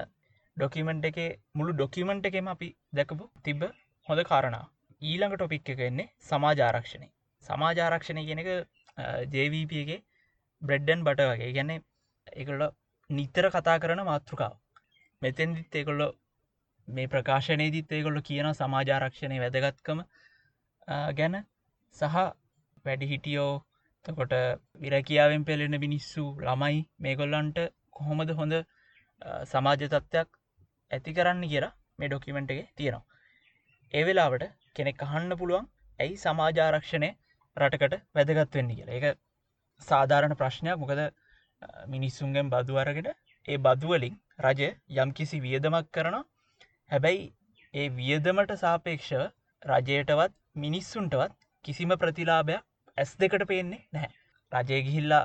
ඩොකිමෙන්ට් 0.57 1.05
එක 1.05 1.17
මුළු 1.53 1.71
ඩොකිමෙන්ට් 1.73 2.27
එකෙම 2.29 2.47
අපි 2.47 2.67
දැකපු 2.93 3.25
තිබ්බ 3.43 3.61
හොඳ 4.07 4.21
කාරණා. 4.23 4.65
ඊළඟ 5.01 5.33
ටොපික් 5.35 5.69
එක 5.69 5.79
එන්නේ 5.87 6.11
සමාජාරක්ෂණය 6.21 7.07
සමාජාරක්ෂණය 7.43 8.23
කියන 8.27 8.41
එක 8.43 8.49
ජේවීපගේ 9.33 9.97
බ්‍රෙඩ්ඩන් 10.61 11.03
බට 11.03 11.27
වගේ. 11.31 11.51
ගැන්නේ 11.51 11.79
එකොල්ල 12.33 12.63
නිතර 13.09 13.45
කතා 13.49 13.77
කරන 13.79 14.03
මාතෘකාව. 14.03 14.53
මෙතැන්දිත් 15.21 15.75
ඒකොල්ලො 15.75 16.07
මේ 16.87 17.07
ප්‍රකාශනයේදිත් 17.07 17.91
ඒකොල්ලො 17.91 18.21
කියන 18.21 18.49
සමාජාරක්ෂණය 18.53 19.37
වැදගත්කම 19.39 20.01
ගැන 21.17 21.35
සහ 21.95 22.15
වැඩිහිටියෝ 22.85 23.51
තකොට 24.05 24.33
විරකියාවෙන් 24.81 25.43
පෙළෙන 25.43 25.75
මිනිස්සු 25.79 26.23
ළමයි 26.41 26.79
මේගොල්ලන්ට 26.99 27.59
කොහොමද 27.91 28.31
හොඳ 28.31 28.55
සමාජ 29.45 29.77
තත්ත්වයක් 29.83 30.29
ඇති 30.91 31.13
කරන්න 31.13 31.45
කියලා 31.45 31.73
මේ 31.99 32.09
ඩොකිමෙන්ට් 32.09 32.51
එක 32.51 32.59
තියෙනවා. 32.73 33.05
ඒවෙලාවට 33.93 34.43
කෙනෙක් 34.75 35.03
අහන්න 35.03 35.37
පුළුවන් 35.37 35.69
ඇයි 35.99 36.17
සමාජාරක්ෂණය 36.17 37.09
රටකට 37.57 37.95
වැදගත් 38.15 38.57
වෙන්න 38.57 38.71
කියලා. 38.71 38.97
එක 38.99 39.05
සාධාරණ 39.81 40.35
ප්‍රශ්නයක්. 40.35 40.77
මොකද 40.77 41.01
මිනිස්සුන්ගෙන් 41.87 42.49
බදු 42.49 42.77
අරගෙන 42.77 43.09
ඒ 43.45 43.57
බදුවලින් 43.59 44.15
රජය 44.41 44.69
යම් 44.97 45.09
කිසි 45.11 45.39
වියදමක් 45.39 45.91
කරනවා. 45.91 46.23
හැබැයි 46.91 47.25
ඒ 47.73 47.87
වියදමට 47.95 48.55
සාපේක්ෂව 48.57 49.23
රජයටවත් 49.63 50.33
මිනිස්සුන්ටවත් 50.57 51.37
කිසිම 51.65 51.91
ප්‍රතිලාභයක් 51.97 52.63
ඇස් 52.97 53.11
දෙකට 53.19 53.45
පේන්නේ 53.51 53.81
නැහැ. 53.93 54.11
රජය 54.51 54.81
ගිහිල්ලා 54.87 55.23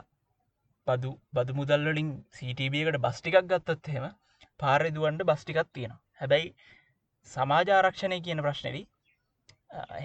බදු 0.87 1.11
බදු 1.35 1.59
මුදල්වලින් 1.59 2.11
සිටබකට 2.33 3.01
බස්ටිකක් 3.05 3.39
ගත්තත් 3.45 3.91
එහෙම 3.91 4.07
පාරෙදුවන්ට 4.61 5.27
බස්ටිකත් 5.29 5.71
තියෙනවා. 5.73 6.01
හැබැයි 6.21 6.55
සමාජාරක්ෂණය 7.29 8.19
කියන 8.27 8.43
ප්‍රශ්නදී 8.47 8.87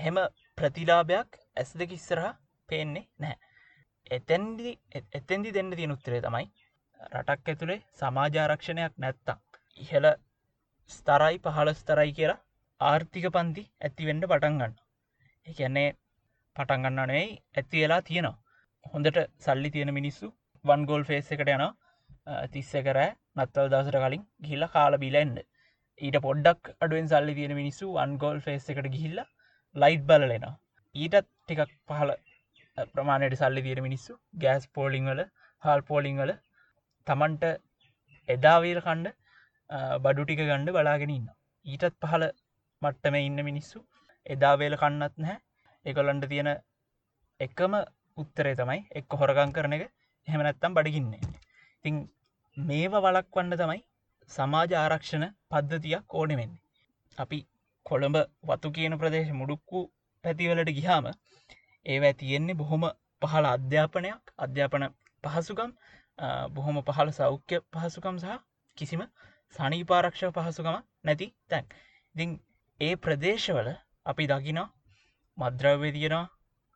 හෙම 0.03 0.17
ප්‍රතිලාභයක් 0.57 1.41
ඇස් 1.57 1.72
දෙක 1.81 1.98
ඉස්සරහ 1.98 2.29
පේන්නේ 2.69 3.05
නැහැ. 3.19 3.38
එතැන්දි 4.12 4.72
එතැන්දි 5.13 5.53
දෙන්න 5.53 5.72
තියෙන 5.72 5.91
උත්තරේ 5.91 6.22
තමයි 6.22 6.48
රටක් 7.00 7.51
ඇතුළේ 7.51 7.81
සමාජාරක්ෂණයක් 8.00 8.93
නැත්තම් 8.98 9.38
ඉහළ 9.77 10.07
ස්තරයි 10.89 11.38
පහළ 11.45 11.72
ස්තරයි 11.74 12.12
කියලා 12.17 12.41
ආර්ථික 12.81 13.25
පන්ති 13.36 13.63
ඇතිවෙන්ඩ 13.81 14.27
පටන්ගන්න 14.31 14.75
එකන්නේ 15.48 15.89
පටන්ගන්නනේ 16.56 17.26
ඇති 17.54 17.82
වෙලා 17.82 18.02
තියෙනවා. 18.04 18.38
හොඳට 18.86 19.20
සල්ලි 19.40 19.70
තියෙන 19.72 19.92
මිනිස්සු 19.94 20.28
වන් 20.66 20.86
ගෝල් 20.86 21.04
ෆේස් 21.04 21.32
එකට 21.34 21.50
යන 21.50 21.66
තිස්ස 22.52 22.72
කරෑ 22.86 23.10
නත්තල් 23.38 23.68
දසර 23.72 23.98
කලින් 24.04 24.24
ගිහිල්ල 24.42 24.66
කාල 24.74 24.96
බිලෙන්ඩ 24.98 25.40
ඊට 26.02 26.18
පොඩ්ඩක් 26.22 26.72
අඩුවෙන් 26.78 27.08
සල්ලි 27.08 27.34
තියෙන 27.34 27.54
මිනිස්සු 27.56 27.90
අන්ගෝල් 27.98 28.40
ෆේස් 28.42 28.70
එකට 28.72 28.88
ගිහිල්ල 28.94 29.20
ලයිට් 29.76 30.06
බලලෙන 30.08 30.46
ඊටත් 30.96 31.20
ටිකක් 31.20 31.76
පහල 31.88 32.12
ප්‍රමාණයට 32.90 33.38
සල්ලි 33.38 33.62
තියෙන 33.62 33.82
මිනිස්සු 33.82 34.18
ගෑස් 34.38 34.66
පෝලිංවල 34.74 35.22
හල් 35.64 35.84
පෝලිංවල 35.90 36.34
තමන්ට 37.08 37.46
එදාවීල් 38.30 38.82
කණ්ඩ 38.82 39.14
බඩු 40.04 40.26
ටික 40.26 40.42
ගණ්ඩ 40.42 40.76
බලාගෙන 40.76 41.12
ඉන්න 41.12 41.30
ඊටත් 41.66 42.00
පහල 42.04 42.26
මට්ටම 42.82 43.18
ඉන්න 43.20 43.44
මිනිස්සු 43.44 43.80
එදාවේල 44.26 44.76
කන්නත් 44.78 45.16
නැහැ. 45.18 45.40
එකොල්ලන්ට 45.86 46.27
තියෙන 46.27 46.50
එකම 47.39 47.74
උත්තරේ 48.18 48.56
තමයි 48.56 48.82
එක් 48.94 49.10
හොරගං 49.13 49.51
කරන 49.51 49.74
එක. 49.74 49.84
හෙමනැත්තම් 50.27 50.74
බඩිගින්නේ. 50.74 51.22
ඉතිං 51.77 51.98
මේව 52.58 52.94
වලක් 52.98 53.36
වන්න 53.36 53.58
තමයි 53.58 53.82
සමාජ 54.30 54.72
ආරක්ෂණ 54.75 55.25
පද්ධතියක් 55.50 56.13
ඕනෙවෙන්නේ 56.13 56.63
අපි 57.18 57.39
කොළඹ 57.86 58.18
වතු 58.44 58.72
කියන 58.72 58.98
ප්‍රදේශ 58.98 59.32
මුඩුක්කු 59.34 59.82
පැතිවලට 60.24 60.72
ගිහාම 60.72 61.10
ඒවැ 61.86 62.13
තියෙන්නේ 62.15 62.56
බොහොම 62.56 62.86
පහළ 63.22 63.48
අධ්‍යාපනයක් 63.48 64.34
අධ්‍යාපන 64.38 64.86
පහසුකම් 65.24 65.72
බොහොම 66.51 66.82
පහළ 66.84 67.12
සෞඛ්‍ය 67.12 67.62
පහසුකම් 67.74 68.18
සහ 68.18 68.39
කිසිම 68.77 69.04
සනීපාරක්ෂ 69.56 70.24
පහසුකම 70.32 70.77
නැති 71.04 71.27
තැන්. 71.48 71.65
ඉතිං 72.15 72.32
ඒ 72.80 72.94
ප්‍රදේශවල 72.98 73.70
අපි 74.06 74.27
දකිනා 74.27 74.68
මද්‍රව්‍ය 75.38 75.89
තියෙනවා 75.92 76.25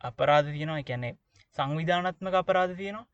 අපරාධ 0.02 0.50
තියෙනවා. 0.52 0.80
එකැන්නේ 0.80 1.14
සංවිධානත්මක 1.58 2.36
අපරාධ 2.42 2.74
තියෙනවා 2.76 3.08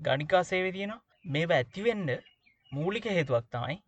ගනිකා 0.00 0.42
සේව 0.42 0.66
තියෙනවා. 0.72 1.02
මේ 1.26 1.46
ඇතිවෙන්ඩ 1.50 2.10
මූලික 2.72 3.06
හේතුවක් 3.10 3.46
තමයි 3.52 3.78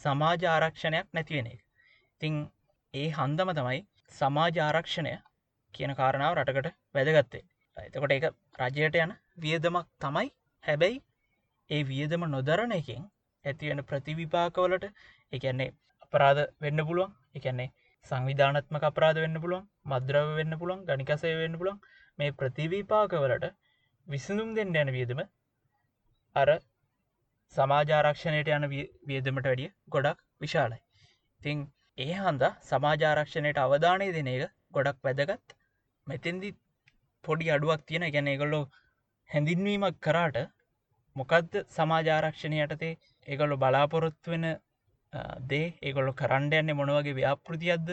සමාජ 0.00 0.42
ආරක්ෂණයක් 0.46 1.06
නැතිවෙන 1.14 1.52
එක. 1.52 1.60
තිං 2.20 2.34
ඒ 2.94 3.08
හන්දම 3.10 3.50
තමයි 3.52 3.80
සමාජ 4.12 4.56
ආරක්ෂණය 4.60 5.14
කියන 5.74 5.92
කාරණාව 5.94 6.38
රටකට 6.38 6.76
වැදගත්තේ 6.94 7.44
එතකොට 7.76 8.12
එක 8.12 8.24
රජයට 8.60 8.96
යන 8.96 9.12
වියදමක් 9.38 9.86
තමයි. 10.00 10.28
හැබැයි 10.64 11.02
ඒ 11.70 11.82
වියදම 11.84 12.24
නොදරණ 12.28 12.72
එකින් 12.72 13.04
ඇතිවෙන 13.44 13.80
ප්‍රතිවිපාකවලට 13.84 14.84
එකන්නේ 15.32 15.70
අපරාධ 16.04 16.42
වෙන්න 16.60 16.84
පුළුවන්. 16.88 17.14
එකන්නේ 17.34 17.68
සංවිධානත්ම 18.10 18.80
අපරාධ 18.82 19.20
වෙන්න 19.24 19.40
පුළුවන්. 19.42 19.68
මද්‍රව 19.90 20.30
වෙන්න 20.36 20.58
පුළුවන් 20.60 20.86
ගනිකසය 20.88 21.34
වෙන්න 21.38 21.58
පුළුවන්. 21.60 21.80
මේ 22.18 22.36
ප්‍රතිවීපාකවලට 22.38 23.46
විසඳුම් 24.06 24.50
දෙන්න 24.54 24.76
යන 24.76 24.92
වියදම 24.92 25.20
අර 26.36 26.50
සමාජාරක්ෂණයට 27.54 28.50
යන 28.50 28.66
වියදමට 29.08 29.46
වැඩිය 29.46 29.70
ගොඩක් 29.88 30.18
විශාලයි. 30.40 30.80
තිං 31.40 31.58
ඒ 31.98 32.14
හන්ද 32.16 32.44
සමාජාරක්ෂණයට 32.64 33.58
අවධානය 33.58 34.08
දෙන 34.16 34.28
එක 34.28 34.52
ගොඩක් 34.72 34.98
වැදගත්. 35.02 35.56
මෙතෙන්දි 36.06 36.50
පොඩි 37.24 37.50
අඩුවක් 37.50 37.82
තියෙන 37.86 38.06
ගැන 38.14 38.30
ගොල්ලෝ 38.38 38.64
හැඳින්වීමක් 39.30 40.00
කරාට 40.00 40.38
මොකක්ද 41.16 41.56
සමාජාරක්ෂණය 41.70 42.58
යටතේ 42.64 42.98
ඒගොල්ලො 43.28 43.56
බලාපොරොත්තු 43.56 44.34
වෙන 44.34 44.46
දේ? 45.46 45.66
ඒගොල්ලො 45.82 46.12
කරන්ඩ 46.14 46.54
යන්නේ 46.54 46.78
මොනවගේ 46.80 47.14
ව්‍යාපෘතියක්ද 47.14 47.88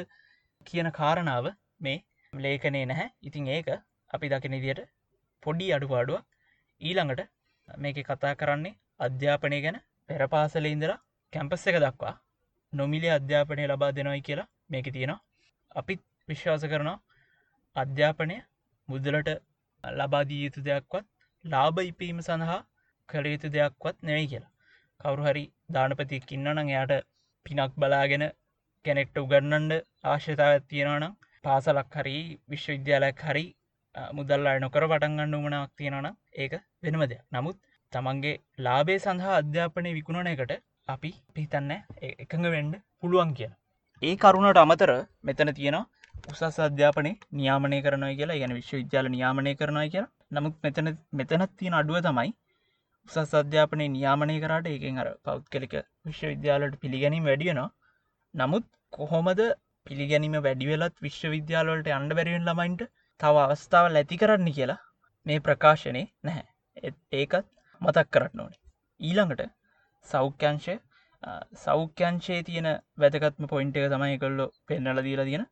කියන 0.66 0.90
කාරණාව 0.92 1.48
මේ 1.82 1.98
ලේකනේ 2.34 2.86
නැහැ. 2.86 3.10
ඉතින් 3.22 3.48
ඒක 3.48 3.70
අපි 4.12 4.30
දකින 4.30 4.56
දියට 4.58 4.82
පොඩි 5.44 5.68
අඩුපාඩුවක් 5.74 6.24
ඊළඟට 6.82 7.22
මේක 7.68 7.98
කතා 8.04 8.34
කරන්නේ 8.36 8.78
අධ්‍යාපනය 9.00 9.60
ගැන 9.62 9.78
පෙරපාසල 10.08 10.66
ඉඳලා 10.66 11.00
කැම්පස් 11.34 11.68
එක 11.70 11.78
දක්වා 11.78 12.16
නොමිලේ 12.74 13.12
අධ්‍යාපනය 13.12 13.64
ලබා 13.66 13.92
දෙනොයි 13.92 14.22
කියලා 14.22 14.48
මේක 14.70 14.88
තියෙනවා. 14.94 15.24
අපිත් 15.72 16.02
විශ්වාස 16.30 16.64
කරනවා 16.64 16.98
අධ්‍යාපනය 17.76 18.38
මුදලට 18.90 19.30
ලබාදී 19.84 20.42
යුතු 20.44 20.62
දෙයක්වත් 20.62 21.06
ලාභ 21.46 21.80
ඉපීම 21.84 22.20
සඳහා 22.22 22.62
කළ 23.10 23.28
යුතු 23.28 23.50
දෙයක්වත් 23.50 23.98
නෙවෙයි 24.02 24.32
කියලා. 24.32 24.54
කවරු 25.02 25.22
හරි 25.28 25.44
දානපතික් 25.70 26.32
ඉන්නනම් 26.32 26.60
එයාට 26.66 26.94
පිනක් 27.46 27.74
බලාගෙන 27.76 28.26
කැනෙක්ට 28.86 29.18
උගන්නන්ඩ 29.18 29.74
ආශ්‍යතාවත් 30.06 30.66
තියෙනවනම් 30.70 31.14
පාසලක් 31.44 31.96
හරි 31.96 32.18
විශ්වවිද්‍යාලයක් 32.50 33.22
හරි 33.22 33.46
මුදල්ලා 34.12 34.56
නොකර 34.60 34.84
පටන්ගන්න 34.86 35.38
උමනාවක් 35.40 35.74
තියෙනවන 35.76 36.08
ඒක 36.36 36.54
වෙනම 36.84 37.04
දෙයක්. 37.04 37.22
නමුත් 37.32 37.58
තමන්ගේ 37.94 38.36
ලාබේ 38.60 38.98
සඳහා 38.98 39.36
අධ්‍යාපනය 39.42 39.92
විකුණන 39.94 40.32
එකට 40.34 40.54
අපි 40.88 41.12
පිහිතන්න 41.34 41.72
එකඟ 42.24 42.48
වෙන්ඩ 42.56 42.76
පුළුවන් 43.02 43.32
කිය 43.34 43.52
ඒ 44.02 44.16
කරුණට 44.18 44.64
අමතර 44.64 44.92
මෙතන 45.24 45.52
තියෙන 45.54 45.78
උසස් 46.32 46.60
අධ්‍යාපනය 46.62 47.12
නියාමනය 47.34 47.80
කරනය 47.82 48.12
කියලා. 48.16 48.42
ගැන 48.42 48.54
විශ්ව 48.54 48.76
විද්‍යාල 48.76 49.08
නියාමනය 49.10 49.54
කරනය 49.56 49.88
කියලා. 49.88 50.14
නමුත් 50.32 50.56
මෙතන 50.64 50.88
මෙතනත් 51.14 51.52
තියෙන 51.58 51.76
අඩුව 51.76 52.00
තමයි 52.02 52.32
උසස් 53.10 53.34
අධ්‍යාපනය 53.34 53.86
නියාමනය 53.90 54.36
කරට 54.44 54.68
ඒකෙන් 54.68 54.98
අර 54.98 55.10
පෞද්ගලික 55.24 55.74
විශ්වවිද්‍යාලට 56.06 56.76
පිළිගැනීම 56.82 57.28
වැඩියනවා 57.30 57.70
නමුත් 58.34 58.66
කොහොමද 58.94 59.42
පිළිගැනීම 59.88 60.38
වැඩිවෙලත් 60.40 60.96
විශ්වවිද්‍යාලවලට 61.02 61.90
අන්ඩ 61.94 62.18
බැරිවෙන් 62.18 62.48
ළමයින්ට 62.48 62.84
තව 63.20 63.44
අවස්ථාව 63.44 63.86
ඇති 63.94 64.18
කරන්න 64.18 64.50
කියලා 64.52 64.80
මේ 65.26 65.40
ප්‍රකාශනය 65.40 66.04
නැහැ. 66.24 66.48
ඒත් 66.80 66.98
ඒකත් 67.14 67.48
මතක් 67.82 68.08
කරන්න 68.14 68.44
ඕනේ. 68.44 68.62
ඊළඟට 69.00 69.44
සෞඛ්‍යංශය 70.08 70.76
සෞඛ්‍යංශයේ 71.58 72.42
තියෙන 72.44 72.68
වැදකත්ම 72.98 73.48
පොයින්ට 73.48 73.78
එක 73.78 73.88
තමයි 73.94 74.18
කොල්ලො 74.18 74.46
පෙන්නල 74.68 75.02
දීලා 75.02 75.26
තියෙන 75.26 75.46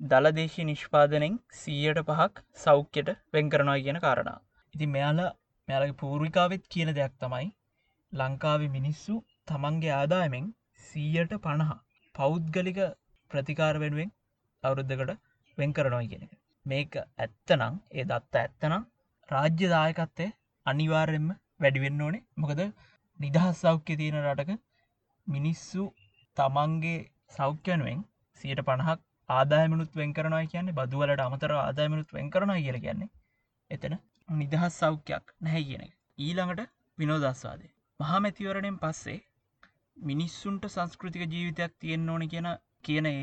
දළදේශී 0.00 0.64
නිෂ්පාදනෙන් 0.64 1.36
සීයට 1.54 2.00
පහක් 2.04 2.44
සෞඛ්‍යයට 2.58 3.10
වෙන් 3.32 3.50
කරනවා 3.50 3.78
කියන 3.84 4.00
කාරණා 4.00 4.38
ඉති 4.74 4.88
මෙයාලා 4.88 5.30
මෙයාලගේ 5.68 6.00
පූර්විකාවෙත් 6.00 6.64
කියන 6.68 6.90
දෙයක් 6.94 7.14
තමයි 7.20 7.48
ලංකාව 8.12 8.66
මිනිස්සු 8.70 9.20
තමන්ගේ 9.48 9.94
ආදායමෙන් 9.94 10.48
සීයට 10.84 11.38
පණහා 11.38 11.78
පෞද්ගලික 12.14 12.80
ප්‍රතිකාර 13.32 13.74
වෙනුවෙන් 13.82 14.10
අවුරුද්ධකට 14.64 15.12
වෙන් 15.58 15.74
කරනවා 15.76 16.04
කියන 16.10 16.24
එක. 16.26 16.32
මේක 16.66 16.92
ඇත්තනං 16.96 17.74
ඒ 17.92 18.04
දත්ත 18.04 18.34
ඇත්තනම් 18.36 18.84
රාජ්‍ය 19.28 19.66
දායකත්තේ 19.74 20.30
අනිවාර්යෙන්ම 20.66 21.28
වැඩිවෙන්න 21.60 22.04
ඕනේ. 22.06 22.26
මොකද 22.36 22.60
නිදහස් 23.20 23.56
සෞඛ්‍ය 23.60 23.94
තියෙන 24.00 24.18
රටක 24.22 24.50
මිනිස්සු 25.26 25.82
තමන්ගේ 26.36 27.00
සෞඛ්‍යනුවෙන් 27.30 28.00
සියට 28.40 28.62
පණහක් 28.68 29.00
ආදායමනුත් 29.28 29.92
වෙන් 29.94 30.14
කරනවා 30.16 30.44
කියන්නේ 30.46 30.78
බදුවලට 30.78 31.24
අමතර 31.26 31.52
ආදායමනුත් 31.56 32.14
වෙන් 32.16 32.30
කරනවා 32.30 32.62
කියල 32.64 32.78
කියන්නේ 32.84 33.10
එතන 33.70 33.94
නිදහස් 34.28 34.78
සෞඛ්‍යයක් 34.78 35.24
නැහැ 35.40 35.64
කියන 35.68 35.84
එක. 35.86 35.92
ඊළඟට 36.18 36.72
විනෝදස්වාදය 36.98 37.68
මහමැතිවරණයෙන් 38.00 38.78
පස්සේ 38.78 39.20
මිනිස්සුන්ට 39.96 40.64
සංස්කෘතික 40.68 41.24
ජීවිතයක් 41.26 41.72
තියෙන්න්න 41.80 42.12
ඕන 42.12 42.24
කියන 42.28 42.48
කියන 42.84 43.06
ඒ 43.06 43.20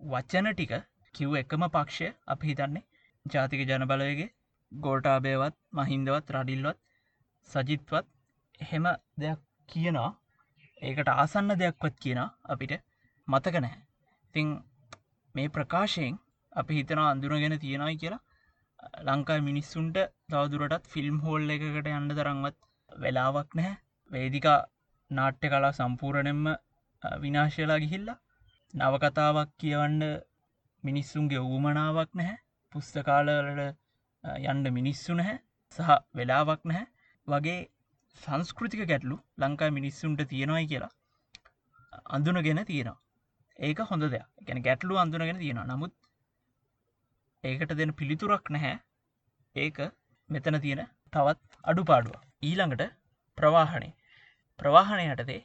වචන 0.00 0.48
ටික 0.50 0.72
කිව් 1.14 1.36
එකම 1.36 1.64
පක්ෂය 1.68 2.08
අප 2.26 2.40
හිතන්නේ. 2.42 2.88
ජාතික 3.26 3.60
ජනබලයගේ 3.68 4.32
ගෝටාබයවත් 4.72 5.56
මහින්දවත් 5.72 6.34
රඩිල්වත් 6.36 6.78
සජිත්වත් 7.48 8.06
එහෙම 8.60 8.86
දෙයක් 9.18 9.40
කියනවා. 9.68 10.10
ඒකට 10.82 11.08
ආසන්න 11.12 11.54
දෙයක්වත් 11.54 11.96
කියන 11.98 12.20
අපිට 12.46 12.72
මතක 13.28 13.56
නැහැ. 13.56 13.80
ඉතිං 14.26 14.48
මේ 15.34 15.48
ප්‍රකාශයෙන් 15.48 16.18
අපි 16.52 16.78
හිතන 16.78 17.02
අඳුරගෙන 17.02 17.56
තියෙනයි 17.58 17.96
කියලා. 17.96 18.22
ලංකා 19.06 19.38
මිනිස්සුන්ට 19.40 19.98
තවදුරටත් 20.28 20.90
ෆිල්ම් 20.92 21.16
හෝල් 21.24 21.54
එකකට 21.54 21.88
යන්න 21.90 22.10
තරංවත් 22.10 22.58
වෙලාවක් 22.90 23.50
නැහැ. 23.54 23.80
වේදිකා 24.10 24.58
නාට්‍ය 25.10 25.46
කලා 25.48 25.72
සම්පූරණයෙන්ම 25.72 26.44
විනාශයලා 27.22 27.78
ගිහිල්ලා 27.78 28.21
නවකතාවක් 28.74 29.50
කියවන්න 29.60 30.02
මිනිස්සුන්ගේ 30.82 31.40
වූමනාවක් 31.40 32.10
නැහැ. 32.14 32.36
පුස්තකාලවලට 32.72 33.76
යන්ඩ 34.44 34.66
මිනිස්සු 34.78 35.16
නැහැ. 35.18 35.38
සහ 35.76 35.90
වෙලාවක් 36.16 36.62
නැහැ. 36.64 36.86
වගේ 37.28 37.58
සංස්කෘතික 38.20 38.82
ගැටලු 38.90 39.16
ලංකා 39.38 39.70
මිනිස්සුන්ට 39.78 40.22
තියෙනවයි 40.32 40.66
කියලා 40.72 40.92
අඳුනගෙන 42.16 42.62
තියෙනවා. 42.64 42.98
ඒක 43.58 43.78
හොඳ 43.90 44.08
දෙයක්. 44.14 44.26
ගැන 44.46 44.62
ගැටලු 44.62 44.98
අඳුනගෙන 45.04 45.38
තියෙනවා. 45.38 45.66
නමුත් 45.66 45.94
ඒකට 47.44 47.76
දෙන 47.78 47.94
පිළිතුරක් 47.94 48.50
නැහැ. 48.50 48.74
ඒක 49.56 49.78
මෙතන 50.28 50.60
තියෙන 50.60 50.82
තවත් 51.12 51.60
අඩුපාඩුව 51.64 52.16
ඊළඟට 52.42 52.84
ප්‍රවාහණය. 53.38 53.90
ප්‍රවාහණය 54.58 55.06
යටතේ 55.12 55.40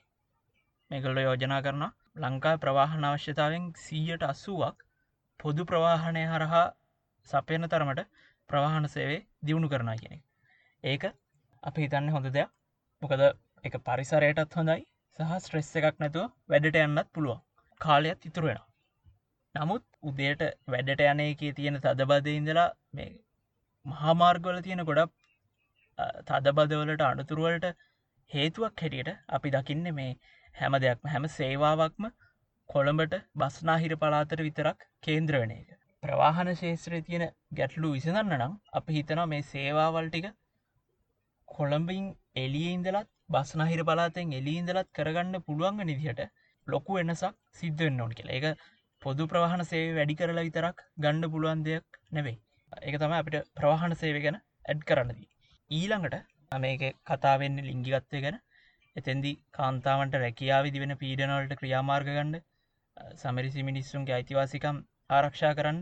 මෙගල්ල 0.92 1.18
යෝජනා 1.20 1.62
කරන 1.62 1.84
ලංකා 2.18 2.56
ප්‍රවාහන 2.58 3.08
අවශ්‍යතාවෙන් 3.08 3.66
සීයට 3.78 4.24
අස්සුවක් 4.24 4.78
පොදු 5.40 5.66
ප්‍රවාහණය 5.66 6.24
හරහා 6.28 6.66
සපයන 7.30 7.68
තරමට 7.68 8.02
ප්‍රවාහන 8.50 8.88
සේවේ 8.90 9.20
දියුණු 9.46 9.68
කරනා 9.70 9.98
කියෙනෙ 9.98 10.22
ඒක 10.84 11.04
අප 11.64 11.76
හිතන්න 11.78 12.10
හොඳ 12.10 12.30
දෙයක්. 12.30 12.50
මොකද 13.02 13.22
එක 13.64 13.76
පරිසරයටත් 13.86 14.58
හොඳයි 14.58 14.80
සහ 15.20 15.36
ස්ට්‍රෙස්ස 15.40 15.76
එකක් 15.80 16.00
නැතුව 16.00 16.26
වැඩට 16.50 16.82
යන්නත් 16.82 17.14
පුළුවන්. 17.14 17.44
කාලයක් 17.82 18.26
ඉතුරුවෙන 18.26 18.62
නමුත් 19.56 19.84
උදේට 20.04 20.42
වැඩට 20.68 21.04
යන 21.06 21.24
එක 21.24 21.42
තියෙන 21.58 21.80
තදබද 21.80 22.34
ඉඳලා 22.34 22.70
මේ 22.94 23.12
මහාමාර්ගවල 23.86 24.60
තියෙන 24.62 24.84
ගොඩක් 24.84 25.14
තදබදවලට 26.28 27.04
අනතුරුවලට 27.04 27.68
හේතුවක් 28.32 28.84
හැටියට 28.84 29.14
අපි 29.30 29.54
දකින්න 29.56 29.88
මේ 29.94 30.12
හැම 30.58 30.76
දෙයක්ම 30.84 31.08
හැම 31.08 31.26
සේවාවක්ම 31.32 32.06
කොළඹට 32.70 33.14
බස්නාහිර 33.36 33.94
පලාතර 33.98 34.40
විතරක් 34.42 34.80
කේන්ද්‍ර 35.04 35.36
වන 35.42 35.54
එක. 35.54 35.70
ප්‍රවාහන 36.04 36.50
ශේත්‍රය 36.56 37.02
තියෙන 37.02 37.26
ගැටලු 37.54 37.92
විසඳන්න 37.94 38.34
නම් 38.36 38.54
අප 38.74 38.90
හිතනවා 38.96 39.28
මේ 39.28 39.44
සේවාවල්ටික 39.48 40.28
කොළඹින් 41.48 42.08
එලිය 42.36 42.72
ඉඳලත් 42.72 43.10
බස්නාහිර 43.30 43.82
පලාතෙන් 43.84 44.34
එලිඉඳලත් 44.34 44.90
කරගන්න 44.94 45.44
පුළුවන් 45.46 45.80
නිදිහට 45.84 46.22
ලොකු 46.68 46.98
වෙනසක් 46.98 47.38
සිද්ධ 47.54 47.82
වෙන්න 47.82 48.02
ඕන 48.02 48.14
කියලා. 48.14 48.38
එක 48.40 48.46
පොදු 49.02 49.28
ප්‍රවාහන 49.28 49.64
සේ 49.66 49.86
වැඩි 49.94 50.16
කරලා 50.16 50.48
විතරක් 50.48 50.84
ගණ්ඩ 50.98 51.32
පුළුවන් 51.34 51.64
දෙයක් 51.64 52.02
නෙවෙයි. 52.12 52.38
එක 52.82 52.96
තම 53.02 53.14
අපිට 53.14 53.38
ප්‍රවාහන 53.58 53.96
සේව 53.96 54.18
ගැන 54.24 54.38
ඇඩ් 54.40 54.82
කරන්නදී 54.84 55.30
ඊළඟට 55.72 56.18
මේක 56.60 56.84
කතාවෙන්න 57.06 57.58
ලිංගිගත්තය 57.62 58.22
ගැන. 58.22 58.38
එතැන්දි 58.98 59.32
කාන්තාවන්ට 59.54 60.18
රැකියාවිදි 60.18 60.84
වෙන 60.84 60.94
පීඩනවලට 60.98 61.60
ක්‍රියාමාර්ග 61.60 62.10
ගණ්ඩ 62.10 62.44
සමරිසි 63.18 63.64
මිනිස්සුන්ගේ 63.64 64.16
අයිතිවාසිකම් 64.16 64.78
ආරක්ෂා 65.10 65.54
කරන්න 65.54 65.82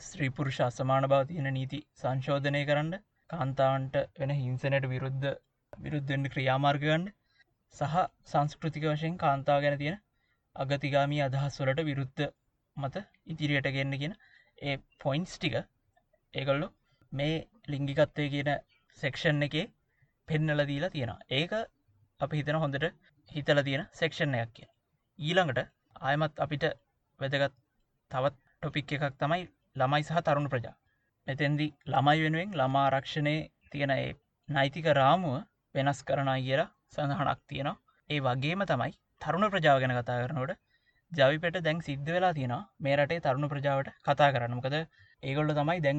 ස්ත්‍රීපුරුෂ 0.00 0.60
අසමාන 0.62 1.06
බව 1.06 1.20
තියෙන 1.26 1.48
නීති 1.52 1.80
සංශෝධනය 1.98 2.62
කරන්න 2.64 2.94
කාන්තාවන්ට 3.30 3.98
වෙන 4.18 4.32
හිංසනයට 4.36 4.88
විරුද්ධ 4.88 5.28
විරුද්ධෙන්ට 5.72 6.32
ක්‍රියාමාර්ගගන්න 6.32 7.04
සහ 7.74 8.00
සංස්කෘතික 8.28 8.86
වශයෙන් 8.86 9.14
කාන්තාව 9.18 9.62
ගැන 9.62 9.78
තියෙන 9.78 10.00
අගතිගාමී 10.56 11.22
අදහස් 11.22 11.60
වලට 11.60 11.84
විරුද්ධ 11.84 12.24
මත 12.76 13.04
ඉදිරියට 13.26 13.70
ගන්න 13.70 13.98
කියෙන 13.98 14.16
ඒ 14.62 14.74
පොයින්ස් 15.00 15.36
ටික 15.36 15.56
ඒකොල්ලු 16.34 16.68
මේ 17.12 17.36
ලිංගිකත්වය 17.68 18.26
කියන 18.30 18.50
සෙක්ෂන් 18.98 19.42
එකේ 19.42 19.64
පෙන්නල 20.28 20.64
දීලා 20.66 20.90
තියෙනවා. 20.90 21.24
ඒක 21.30 21.52
අපි 22.22 22.40
හිතන 22.40 22.60
හොඳට 22.62 22.86
හිතල 23.30 23.60
තියෙන 23.68 23.84
සෙක්ෂණයක් 23.94 24.52
කිය 24.56 24.68
ඊළඟට 25.18 25.60
ආයමත් 26.00 26.40
අපිට 26.40 26.64
වැදගත් 27.20 27.54
තවත් 28.10 28.36
ටොපික් 28.56 28.92
එකක් 28.94 29.16
තමයි 29.18 29.44
ළමයි 29.76 30.02
සහ 30.02 30.22
තරුණ 30.22 30.48
ප්‍රජා. 30.48 30.74
මෙතැන්දි 31.26 31.66
ළමයි 31.86 32.24
වෙනුවෙන් 32.24 32.50
ළමා 32.54 32.84
ආරක්ෂණය 32.88 33.36
තියෙන 33.72 33.92
නෛතික 34.48 34.86
රාමුව 34.94 35.36
වෙනස් 35.74 36.00
කරනා 36.04 36.38
කියලා 36.40 36.68
සඳහනක් 36.94 37.40
තියෙනවා. 37.48 37.80
ඒ 38.10 38.20
වගේම 38.20 38.62
තමයි 38.66 38.92
තරුණ 39.22 39.50
ප්‍රජාව 39.50 39.80
ගැන 39.82 39.94
කතා 39.94 40.18
කරනකොට 40.22 40.60
ජවිපට 41.12 41.58
දැන් 41.60 41.80
සිද්ධ 41.82 42.08
වෙලා 42.08 42.32
තියෙනවා 42.32 42.62
මේ 42.78 42.96
රටේ 42.96 43.20
තරුණ 43.20 43.48
ප්‍රජාවට 43.48 43.88
කතා 44.02 44.30
කරන්නමකද 44.34 44.76
ඒගොල්ල 45.22 45.54
තමයි 45.58 45.80
දැන් 45.80 45.98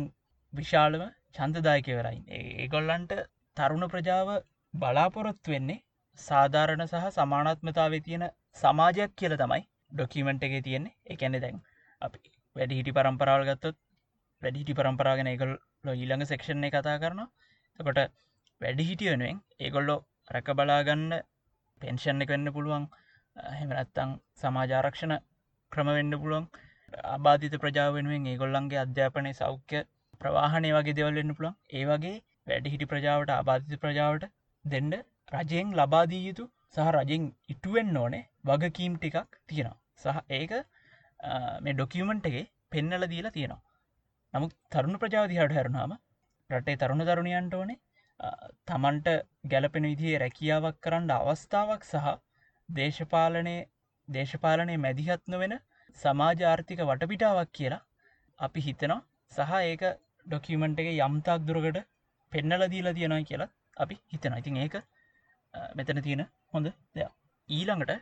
විශාලම 0.54 1.04
චන්දදායකවරයි 1.36 2.20
ඒගොල්ලන්ට 2.60 3.14
තරුණ 3.58 3.86
ප්‍රජාව 3.88 4.30
බලාපොරොත්තු 4.74 5.56
වෙන්නේ 5.56 5.84
සාධාරණ 6.18 6.86
සහ 6.86 7.06
සමානත්මතාව 7.12 7.94
තියෙන 8.08 8.26
සමාජයක් 8.56 9.12
කියල 9.16 9.34
තමයි 9.38 9.62
ඩොකිමෙන්ට් 9.92 10.44
එක 10.44 10.56
තියෙන්නේ. 10.64 10.96
එකැනෙ 11.06 11.40
දැන් 11.40 11.58
අපි 12.02 12.20
වැඩි 12.56 12.78
හිටි 12.80 12.92
පරම්පරාවල් 12.92 13.46
ගත්තොත් 13.50 13.78
වැඩිහිටි 14.42 14.78
පරම්පරාගෙන 14.80 15.28
ඒගොල් 15.28 15.54
ඊළඟ 15.94 16.26
සෙක්ෂණය 16.26 16.70
කතා 16.70 16.98
කරනවා. 17.04 17.30
තකොට 17.80 18.00
වැඩි 18.62 18.88
හිටිය 18.90 19.10
වෙනුවෙන් 19.14 19.40
ඒගොල්ලෝ 19.60 20.00
රැක 20.30 20.50
බලාගන්න 20.60 21.14
පෙන්ෂන් 21.82 22.24
එක 22.24 22.34
වෙන්න 22.34 22.54
පුළුවන්. 22.56 22.86
හෙමනත්තං 23.60 24.12
සමාජාරක්ෂණ 24.42 25.16
ක්‍රමවෙන්න 25.72 26.14
පුළුවන්. 26.22 26.46
අබාධිත 27.16 27.56
ප්‍රජාව 27.64 27.98
වෙනුවෙන් 27.98 28.30
ඒගොල්ලන්ගේ 28.32 28.84
අධ්‍යාපනය 28.86 29.32
සෞඛ්‍ය 29.34 29.82
ප්‍රවාහනය 30.22 30.70
වගේ 30.78 30.98
දෙවල්වෙන්න 31.00 31.36
පුළුවන්. 31.38 31.58
ඒ 31.78 31.84
වගේ 31.90 32.16
වැඩිහිටි 32.48 32.92
ප්‍රජාවට 32.92 33.34
අබාධිත 33.34 33.82
ප්‍රජාවට 33.84 34.30
දෙන්ඩ 34.66 34.96
රජයෙන් 35.34 35.70
ලබාදී 35.74 36.24
යුතු 36.28 36.46
සහ 36.76 36.90
රජෙන් 36.96 37.24
ඉටුවෙන් 37.50 37.98
ඕනේ 37.98 38.24
වගකීම් 38.46 38.94
ටිකක් 38.98 39.30
තියෙනවා. 39.48 39.78
සහ 39.96 40.18
ඒක 40.32 40.52
මේ 41.64 41.76
ඩොකියමන්ටගේ 41.76 42.44
පෙන්නල 42.72 43.06
දීලා 43.14 43.36
තියෙනවා. 43.38 43.62
නමුත් 44.34 44.54
තරුණ 44.72 45.00
ප්‍රජාවදිහට 45.02 45.56
හැරුණාම 45.58 45.94
රටේ 46.50 46.78
තරුණ 46.78 47.06
තරුණයන්ට 47.10 47.54
ඕනේ 47.54 47.80
තමන්ට 48.68 49.08
ගැලපෙන 49.52 49.90
විදිේ 49.92 50.22
රැකියාවක් 50.24 50.78
කරන්න 50.84 51.12
අවස්ථාවක් 51.18 51.84
සහ 51.92 52.08
දේශපාලනය 52.70 53.56
දේශපාලනය 54.10 54.76
මැදිහත් 54.86 55.24
නොවෙන 55.28 55.56
සමාජ 55.98 56.40
ආර්ථික 56.46 56.82
වටපිටාවක් 56.84 57.52
කියලා 57.58 57.84
අපි 58.40 58.66
හිතනවා. 58.68 59.02
සහ 59.32 59.52
ඒක 59.62 59.84
ඩොකිමෙන්ට් 60.28 60.82
එක 60.82 60.90
යම්තාක් 61.00 61.42
දුරකට 61.48 61.80
පෙන්නල 62.32 62.64
දීලා 62.74 62.98
තියෙනයි 62.98 63.30
කියලා 63.30 63.54
අපි 63.78 63.96
හිතන 64.12 64.36
ඉතින් 64.40 64.58
ඒක 64.58 64.76
මෙතන 65.78 66.02
තියෙන 66.06 66.24
හොඳ 66.54 66.68
දෙයක්. 66.96 67.12
ඊළඟට 67.50 67.94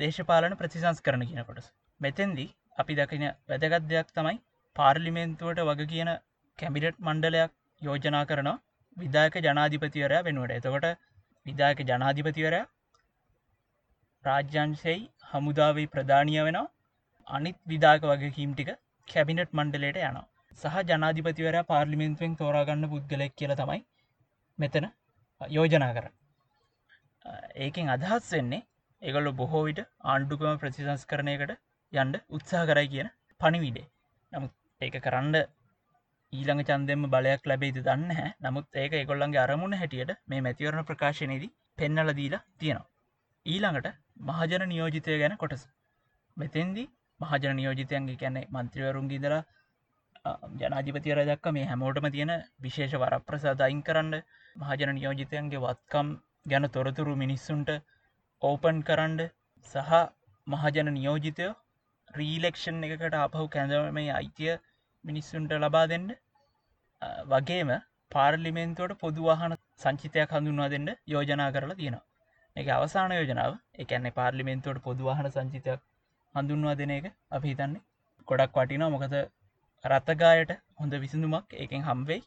දේශපාලන 0.00 0.56
ප්‍රතිසංස් 0.60 1.00
කරන 1.06 1.22
කියන 1.28 1.44
කොටස. 1.48 1.68
මෙතැන්දී 2.00 2.48
අපි 2.78 2.98
දකින 3.00 3.24
වැදගත් 3.50 3.86
දෙයක් 3.92 4.08
තමයි 4.16 4.36
පාර්ලිමේන්තුවට 4.76 5.62
වග 5.68 5.88
කියන 5.92 6.10
කැමිඩට් 6.58 6.98
මණ්ඩලයක් 7.06 7.52
යෝජනා 7.82 8.24
කරනවා 8.30 8.58
විදායක 8.96 9.34
ජනාධිපතිවරය 9.46 10.18
වෙනුවට. 10.26 10.56
එතකොට 10.58 10.86
විදායක 11.46 11.80
ජනාධිපතිවරයා 11.90 12.66
රාජ්‍යංශයයි 14.24 14.98
හමුදාවේ 15.30 15.88
ප්‍රධානය 15.94 16.36
වෙනවා. 16.38 16.68
අනිත් 17.26 17.58
විදාක 17.72 18.02
වගකීම් 18.10 18.52
ටික 18.54 18.70
කැබිනට් 19.08 19.52
මණ්ඩලයට 19.52 19.98
යනවා. 20.02 20.26
සහ 20.58 20.76
ජනාධිපතිවර 20.88 21.56
පාර්ලිමෙන්තුවෙන් 21.70 22.32
තෝරාගන්න 22.40 22.90
පුද්ගලෙක් 22.92 23.34
කියල 23.40 23.52
තමයි 23.60 23.80
මෙතන 24.58 24.86
යෝජනා 25.40 25.92
කර 25.96 26.06
ඒකෙන් 27.58 27.88
අදහස් 27.88 28.28
වෙන්නේ 28.30 28.66
ඒගොල්ලු 29.02 29.32
බොහෝ 29.34 29.62
විට 29.64 29.80
ආණ්ඩුකම 30.06 30.58
ප්‍රතිසංස් 30.58 31.06
කරනයකට 31.06 31.56
යන්ඩ 31.92 32.20
උත්සාහ 32.30 32.66
කරයි 32.66 32.88
කියන 32.88 33.08
පණිවිඩේ 33.40 33.86
නමුත් 34.32 34.52
ඒක 34.80 34.96
කරන්න 35.00 35.36
ඊළඟ 36.32 36.62
චන්දෙම 36.64 37.04
බලයක් 37.08 37.42
ලැබේද 37.44 37.78
දන්න 37.80 38.10
හැ 38.12 38.28
නමුත් 38.40 38.76
ඒක 38.76 38.92
එකොල්ලන්ගේ 38.94 39.40
අරමුණ 39.40 39.74
හැටියට 39.74 40.12
මේ 40.26 40.40
මැතිවරණ 40.40 40.86
ප්‍රකාශනයේදී 40.86 41.50
පෙන්නල 41.78 42.12
දීලා 42.14 42.42
තියෙනවා. 42.56 42.88
ඊළඟට 43.46 43.88
මහජන 44.22 44.64
නියෝජිතය 44.68 45.18
ගැන 45.18 45.34
කොටස. 45.36 45.64
මෙතෙන්දී 46.36 46.86
මහජන 47.20 47.56
නියෝජිතයන්ගේ 47.56 48.16
කැනෙ 48.16 48.42
මන්ත්‍රීවරුන්ගේ 48.48 49.20
දලා 49.20 49.42
ජනාධිපතිවර 50.56 51.22
දක්ක 51.22 51.52
මේ 51.52 51.66
හැමෝටම 51.66 52.06
තියෙන 52.10 52.32
විශේෂ 52.60 52.96
වරප්‍රසාද 52.96 53.60
අයින් 53.60 53.82
කරන්න 53.82 54.16
මහජන 54.56 54.94
නියෝජිතයන්ගේ 54.94 55.60
වත්කම් 55.60 56.10
ගැන 56.46 56.66
තොරතුරු 56.70 57.14
මිනිස්සුන්ට 57.16 57.70
ඕපන් 58.42 58.78
කරන්ඩ 58.82 59.20
සහ 59.66 59.92
මහජන 60.46 60.88
නියෝජිතයෝ 60.92 61.52
රීලෙක්ෂන් 62.14 62.84
එකකට 62.86 63.16
අපහු 63.18 63.46
කැඳව 63.48 63.86
මේ 63.92 64.10
අයිතිය 64.12 64.54
මිනිස්සුන්ට 65.04 65.52
ලබා 65.56 65.86
දෙන්න 65.86 66.06
වගේම 67.28 67.70
පාර්ලිමෙන්තුවට 68.12 68.96
පොදුවාහන 68.98 69.54
සංචිතයක් 69.80 70.32
හඳුන්වා 70.32 70.70
දෙන්න 70.70 70.88
යෝජනා 71.06 71.50
කරලා 71.50 71.76
තියෙනවා. 71.76 72.06
එක 72.56 72.68
අවසාන 72.70 73.12
යෝජනාව 73.12 73.52
එකන්නේ 73.78 74.12
පාර්ලිමෙන්තුවට 74.12 74.82
පොදුවාහන 74.82 75.28
සංචිතයක් 75.30 75.80
හඳුන්වා 76.34 76.74
දෙන 76.74 76.92
එක 76.92 77.06
අපි 77.30 77.48
හිතන්නේ. 77.48 77.82
ගොඩක් 78.28 78.56
වටිනා 78.56 78.90
මොකද 78.90 79.14
රත්තගායට 79.84 80.50
හොඳ 80.76 80.92
විසිඳුමක් 80.98 81.54
ඒකෙන් 81.54 81.82
හම්වෙයි 81.82 82.22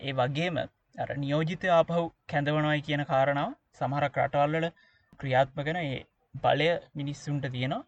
ඒ 0.00 0.12
වගේම 0.14 0.56
අර 0.94 1.08
නියෝජිතය 1.16 1.68
ආපහු 1.70 2.02
කැඳවනවයි 2.28 2.82
කියන 2.82 3.02
කාරණාව 3.04 3.52
සමහරක් 3.72 4.18
රටවල්ලට 4.18 4.76
ක්‍රියාත්මගෙන 5.20 5.78
ඒ 5.78 6.00
බලය 6.34 6.68
මිනිස්සුන්ට 6.94 7.46
තියෙනවා. 7.48 7.86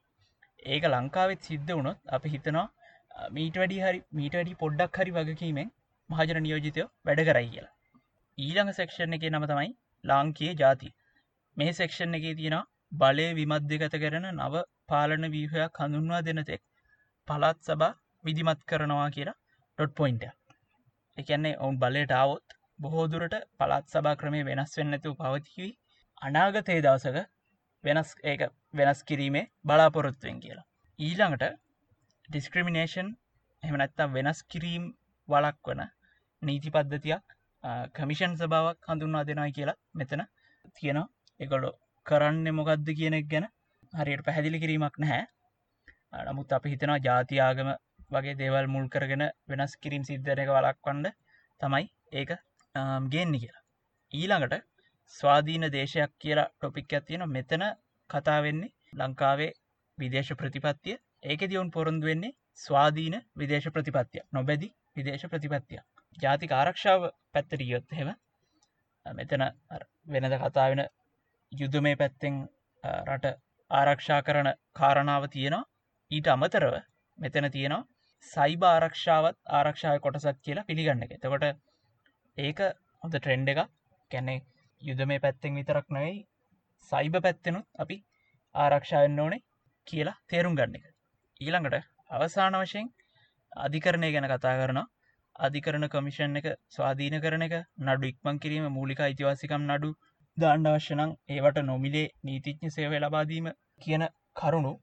ඒක 0.65 0.85
ලංකාවෙත් 0.87 1.41
සිද්ධ 1.43 1.73
වුණොත් 1.73 1.99
අපි 2.11 2.35
හිතනවා 2.35 2.67
මීට 3.31 3.57
වැඩි 3.57 3.81
හරි 3.81 4.01
මීට 4.13 4.37
වැඩි 4.39 4.61
පොඩ්ඩක් 4.63 5.01
හරි 5.01 5.17
වගකීමෙන් 5.19 5.75
මහජන 6.11 6.41
නියෝජිතයෝ 6.41 6.89
වැඩ 7.07 7.23
කරයි 7.29 7.51
කියලා. 7.51 7.75
ඊළඟ 8.39 8.73
සෙක්ෂණ 8.73 9.17
එක 9.17 9.27
නම 9.29 9.47
තමයි 9.47 9.71
ලාංකයේ 10.05 10.55
ජාති 10.57 10.95
මේ 11.57 11.73
සෙක්ෂණ 11.75 12.19
එක 12.19 12.27
තියෙනවා 12.33 12.65
බලය 12.93 13.29
විමධ්‍යගත 13.35 13.95
කරන 13.99 14.27
නව 14.31 14.65
පාලන 14.89 15.31
වීහයක් 15.31 15.81
හඳුන්වා 15.81 16.23
දෙනතෙක් 16.23 16.63
පළත් 17.29 17.61
සබා 17.63 17.93
විදිමත් 18.25 18.67
කරනවා 18.67 19.09
කියලා 19.11 19.39
ඩොට් 19.79 19.95
පොයින්ට 19.95 20.29
එකන්නේ 21.19 21.57
ඔවුන් 21.59 21.79
බලයට 21.79 22.13
ආවොත් 22.15 22.61
බොහෝදුරට 22.85 23.35
පළත් 23.59 23.87
සභා 23.93 24.19
ක්‍රමය 24.21 24.41
වෙනස් 24.49 24.73
වෙන්නතු 24.79 25.15
පවතිවී. 25.21 25.73
අනාගතේ 26.23 26.79
දවසක 26.81 27.19
වෙනස් 27.85 28.11
ඒක 28.25 28.43
වෙනස් 28.75 29.01
කිරීමේ 29.09 29.45
බලාපොරොත්තුවෙන් 29.65 30.41
කියලා. 30.41 30.67
ඊළඟට 30.99 31.45
ඩිස්ක්‍රමිනේෂන් 32.29 33.09
එහමනැත්තා 33.63 34.09
වෙනස් 34.13 34.41
කිරීම් 34.53 34.85
වලක් 35.29 35.71
වන 35.71 35.83
නීති 36.43 36.71
පද්ධතියක් 36.71 37.35
කමිෂන් 37.95 38.37
සභාවක් 38.41 38.89
හඳුන්වා 38.89 39.25
දෙනයි 39.29 39.53
කියලා 39.53 39.81
මෙතන 39.95 40.23
තියෙනවා. 40.77 41.09
එකොඩො 41.41 41.71
කරන්න 42.07 42.47
මොකක්ද 42.55 42.89
කියනෙක් 42.99 43.29
ගැන 43.29 43.47
හරියට 43.93 44.25
පැහැදිලි 44.27 44.63
කිරීමක් 44.65 44.97
නැහැ. 44.99 45.25
නමුත් 46.27 46.53
අපි 46.53 46.73
හිතනවා 46.73 46.99
ජාතියාගම 47.07 47.71
වගේ 48.11 48.35
දේවල් 48.41 48.67
මුල් 48.69 48.89
කරගෙන 48.89 49.25
වෙනස් 49.49 49.73
කිරීම් 49.83 50.05
සිද්ධරක 50.11 50.51
වලක්වන්ඩ 50.57 51.15
තමයි 51.61 51.87
ඒක 52.13 52.31
ගේන්න 53.07 53.35
කියලා 53.35 53.65
ඊළඟට 54.13 54.65
ස්වාධීන 55.15 55.67
දේශයක් 55.73 56.13
කියලා 56.19 56.49
ටොපික් 56.51 56.93
ඇතියෙන 56.93 57.25
මෙතන 57.31 57.65
කතාවෙන්නේ 58.11 58.73
ලංකාවේ 58.95 59.53
විදේශ 59.99 60.33
ප්‍රතිපත්තිය. 60.35 60.97
ඒක 61.23 61.41
දියවුන් 61.43 61.71
පොරොන්දු 61.71 62.07
වෙන්නේ 62.07 62.37
ස්වාධීන 62.59 63.17
විදේශ 63.37 63.69
ප්‍රතිපත්තිය 63.71 64.23
නොබැදි 64.33 64.69
විදේශ 64.97 65.27
ප්‍රතිපත්තිය 65.29 65.81
ජාතික 66.19 66.53
ආරක්ෂාව 66.53 67.09
පැත්තරියොත් 67.33 67.89
හෙම 67.93 68.11
මෙතන 69.07 69.45
වෙනද 70.09 70.37
කතාවෙන 70.43 70.83
යුද්ධ 71.53 71.81
මේ 71.81 71.97
පැත්තෙන් 71.97 72.43
රට 73.05 73.35
ආරක්ෂා 73.71 74.21
කරන 74.23 74.49
කාරණාව 74.75 75.29
තියෙනවා. 75.29 75.69
ඊට 76.11 76.29
අමතරව 76.29 76.75
මෙතන 77.19 77.51
තියෙනවා 77.51 77.87
සයිබ 78.27 78.63
ආරක්ෂාවත් 78.65 79.39
ආරක්ෂාව 79.53 80.01
කොටසත් 80.01 80.37
කියලා 80.41 80.65
පිළිගන්න 80.65 81.05
එක. 81.05 81.13
එතකොට 81.13 81.45
ඒක 82.39 82.61
හොඳ 83.03 83.15
ට්‍රෙන්ඩ් 83.15 83.49
එක 83.49 83.59
කැනෙ 84.11 84.35
යුද 84.83 85.01
මේ 85.05 85.21
පැත්තෙන් 85.21 85.55
විතරක් 85.55 85.87
නොයි 85.89 86.15
සයිබ 86.93 87.17
පැත්තෙනුත් 87.19 87.67
අපි 87.79 87.97
ආරක්ෂාවෙන්න 88.55 89.21
ඕනේ 89.21 89.45
කියලා 89.87 90.15
තේරුම් 90.29 90.57
ගන්න 90.57 90.75
එක. 90.75 90.87
ඊළඟට 91.41 91.77
අවසාන 92.11 92.57
වශයෙන් 92.57 92.89
අධිකරණය 93.53 94.09
ගැන 94.11 94.27
කතා 94.27 94.55
කරන 94.57 94.81
අධිකරණ 95.41 95.89
කමිෂන් 95.89 96.35
එක 96.35 96.49
ස්වාධීන 96.71 97.17
කරන 97.21 97.43
එක 97.43 97.55
නඩු 97.81 98.11
ඉක්මං 98.11 98.39
කිරීම 98.39 98.67
මූලික 98.71 99.01
අයිතිවාසිකම් 99.01 99.63
නඩු 99.69 99.93
දාණ්ඩවශ්‍යනං 100.37 101.15
ඒවට 101.29 101.63
නොමිලේ 101.63 102.13
නීතිඥ 102.25 102.71
සේවය 102.71 103.01
ලබාදීම 103.01 103.49
කියන 103.81 104.07
කරුණු 104.37 104.75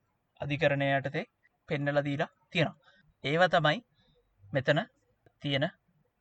අධිකරණයටතේ 0.41 1.25
පෙන්නලදීලා 1.69 2.31
තියෙනවා. 2.49 2.79
ඒව 3.23 3.43
තමයි 3.49 3.77
මෙතන 4.53 4.81
තියෙන 5.41 5.69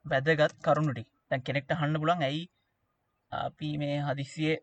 වැදගත් 0.05 0.61
කරුණුටි 0.61 1.09
දැන් 1.31 1.43
කෙනෙක්ට 1.43 1.73
හන්න 1.75 1.99
පුලන් 1.99 2.23
ඇයි 2.23 2.43
අපි 3.33 3.71
මේ 3.79 3.97
හදිසියේ 4.01 4.57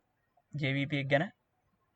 ජවිපක් 0.54 1.10
ගැන 1.12 1.26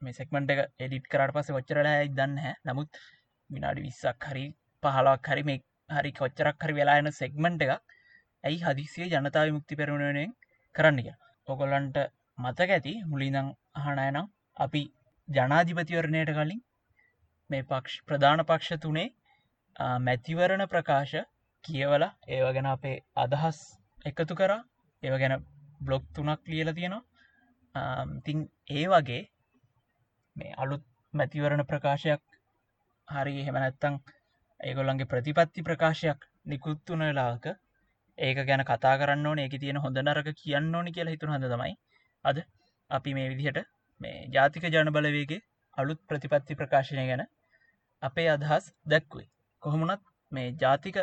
මේ 0.01 0.13
සෙක්මට 0.13 0.53
එක 0.53 0.61
එඩිට් 0.79 1.07
කරට 1.07 1.35
පස 1.35 1.49
ඔච්චරලා 1.53 1.95
ඇයි 1.95 2.13
දන්න 2.13 2.37
හැ 2.39 2.53
නමුත් 2.65 3.01
විනාඩි 3.49 3.83
විස්සක් 3.83 4.27
හරි 4.27 4.45
පහලක් 4.83 5.27
හරි 5.27 5.43
මේ 5.43 5.59
හරි 5.89 6.11
කොච්චරක් 6.13 6.63
හරි 6.63 6.77
වෙලායන 6.77 7.11
සෙක්මන්ට් 7.13 7.65
එකක් 7.65 7.97
ඇයි 8.43 8.61
හදිසිය 8.61 9.09
ජනතාව 9.09 9.51
මුක්ති 9.51 9.79
පෙරුණුවෙන් 9.79 10.33
කරන්න 10.75 11.01
කිය 11.01 11.15
ඔකොල්ලන්ට 11.47 11.97
මතක 12.37 12.69
ඇති 12.71 12.93
මුලිදං 13.05 13.51
අහනයනම් 13.75 14.31
අපි 14.57 14.83
ජනාධිපතිවරණයට 15.27 16.31
කලින් 16.31 16.61
මේ 17.49 17.63
පක්ෂ 17.65 18.07
ප්‍රධාන 18.07 18.45
පක්ෂ 18.45 18.81
තුනේ 18.81 19.07
මැතිවරණ 20.01 20.65
ප්‍රකාශ 20.67 21.15
කියවල 21.63 22.03
ඒව 22.29 22.47
ගැන 22.51 22.67
අපේ 22.67 22.97
අදහස් 23.17 23.59
එකතු 24.05 24.35
කරා. 24.35 24.61
ඒව 25.03 25.15
ගැන 25.21 25.35
බ්ලොග් 25.81 26.03
තුනක් 26.15 26.41
ලියල 26.47 26.69
තියෙනවා. 26.73 27.03
තින් 28.25 28.37
ඒ 28.69 28.85
වගේ 28.87 29.21
මේ 30.35 30.53
අලුත් 30.57 30.83
මැතිවරණ 31.13 31.63
ප්‍රකාශයක් 31.65 32.23
හරි 33.07 33.33
එහෙමනැත්තං 33.41 33.95
ඒගොල්ලන්ගේ 34.59 35.11
ප්‍රතිපත්ති 35.11 35.63
ප්‍රකාශයක් 35.63 36.19
නිකුත්තුන 36.45 37.01
වෙලාක 37.01 37.45
ඒක 38.17 38.37
ගැන 38.47 38.63
කතා 38.63 38.95
කරන්න 38.97 39.27
ඕන. 39.27 39.39
ඒක 39.39 39.55
තියෙන 39.59 39.77
හොඳ 39.77 39.97
නරක 39.99 40.29
කියන්න 40.35 40.75
ඕනි 40.75 40.91
කියලා 40.91 41.15
හිතුන 41.15 41.33
හඳ 41.33 41.53
තමයි 41.53 41.75
අද 42.25 42.37
අපි 42.91 43.13
මේ 43.13 43.29
විදිහට 43.31 43.59
මේ 44.01 44.17
ජාතික 44.35 44.63
ජන 44.67 44.93
බලවේගේ 44.95 45.41
අලුත් 45.77 45.99
ප්‍රතිපත්ති 46.07 46.59
ප්‍රකාශනය 46.61 47.05
ගැන 47.09 47.23
අපේ 48.03 48.29
අදහස් 48.29 48.65
දැක්වේ. 48.85 49.27
කොහොමුණත් 49.63 50.03
මේ 50.31 50.47
ජාතික 50.61 50.97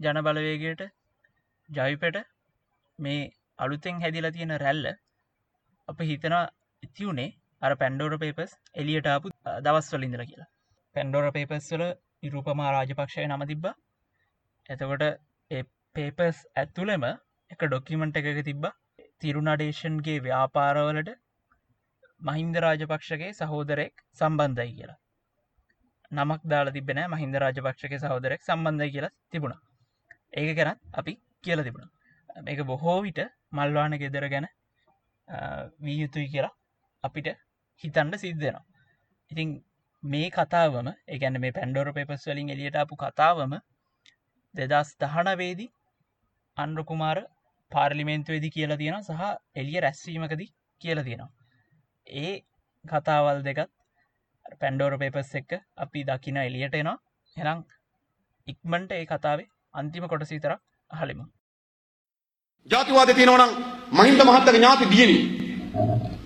ජන 0.00 0.22
බලවේගයට 0.26 0.82
ජවිපට 1.68 2.33
මේ 2.98 3.32
අලුතෙන් 3.58 4.00
හැදිලා 4.00 4.30
තියෙන 4.30 4.54
රැල්ල 4.60 4.86
අප 5.88 5.98
හිතනවා 6.02 6.44
ඉතිවුණේ 6.82 7.30
අර 7.62 7.72
පැන්ඩෝර 7.76 8.14
පේපස් 8.18 8.52
එලියට 8.74 9.06
ආපු 9.06 9.32
දවස් 9.64 9.88
වලින්දල 9.94 10.24
කියලා. 10.24 10.48
පැන්ඩෝර 10.96 11.26
පේපස් 11.32 11.68
වල 11.72 11.84
ඉරූපමා 12.22 12.70
රාජපක්ෂය 12.72 13.26
නම 13.26 13.44
තිබ්බ. 13.46 13.66
එතකොට 14.66 15.04
පේපස් 15.96 16.38
ඇත්තුලෙම 16.54 17.04
එක 17.50 17.60
ඩොක්කිමෙන්ට් 17.64 18.16
එකක 18.16 18.42
තිබ්බ. 18.42 18.64
තිරුණඩේෂන්ගේ 19.20 20.18
ව්‍යාපාරවලට 20.20 21.10
මහින්ද 22.20 22.56
රාජපක්ෂගේ 22.56 23.32
සහෝදරෙක් 23.32 23.94
සම්බන්ධයි 24.18 24.72
කියලා. 24.76 25.00
නමක් 26.12 26.42
දාල 26.44 26.68
තිබෙන 26.72 27.00
මහින්ද 27.08 27.36
රාජපක්ෂක 27.36 27.94
සහෝදරෙක් 28.00 28.42
සම්බන්ධය 28.42 28.88
කියලා 28.90 29.14
තිබුණා. 29.30 29.60
ඒක 30.32 30.50
ගැනත් 30.58 30.80
අපි 30.94 31.12
කියල 31.44 31.62
තිබුණ. 31.62 31.90
මේක 32.36 32.60
බොහෝ 32.64 32.98
විට 33.02 33.20
මල්වාන 33.52 33.98
ගෙදර 33.98 34.28
ගැන 34.28 34.48
වී 35.80 35.98
යුතුයි 36.00 36.28
කියලා 36.28 36.54
අපිට 37.04 37.28
හිතන්ඩ 37.84 38.14
සිද්ධෙනවා 38.16 38.64
ඉතින් 39.30 39.52
මේ 40.02 40.26
කතාවම 40.30 40.88
එකැන 41.08 41.40
මේ 41.40 41.52
පැන්ඩෝර 41.52 41.92
පෙපස් 41.92 42.26
වලින් 42.26 42.50
එලියටපු 42.50 42.96
කතාවම 42.96 43.54
දෙදස් 44.54 44.90
දහනවේදී 45.00 45.70
අන්රකුමාර 46.56 47.18
පාර්ලිමේන්තුවේදි 47.72 48.50
කියලා 48.50 48.76
තියෙන 48.76 48.98
සහ 49.00 49.22
එලිය 49.56 49.80
රැස්වීමකදී 49.80 50.50
කියලා 50.80 51.04
තියෙනවා. 51.04 51.32
ඒ 52.06 52.34
කතාවල් 52.84 53.40
දෙකත් 53.42 53.72
පැන්ඩෝර 54.60 54.98
පේපස් 54.98 55.34
එක්ක 55.34 55.52
අපි 55.76 56.04
දකින 56.04 56.36
එලියට 56.38 56.74
එනවා. 56.74 56.98
හෙනම් 57.36 57.64
ඉක්මන්ට 58.46 58.92
ඒ 58.92 59.06
කතාවේ 59.06 59.50
අන්තිම 59.74 60.08
කොට 60.08 60.26
සීතර 60.26 60.52
හලිම 62.64 62.70
ජාතිවාද 62.70 63.14
තියෙනවා 63.14 63.46
නම් 63.46 63.52
මහින්ද 63.92 64.20
මහත්තයාගේ 64.20 64.58
ඥාති 64.58 64.86
දියණිය 64.86 65.22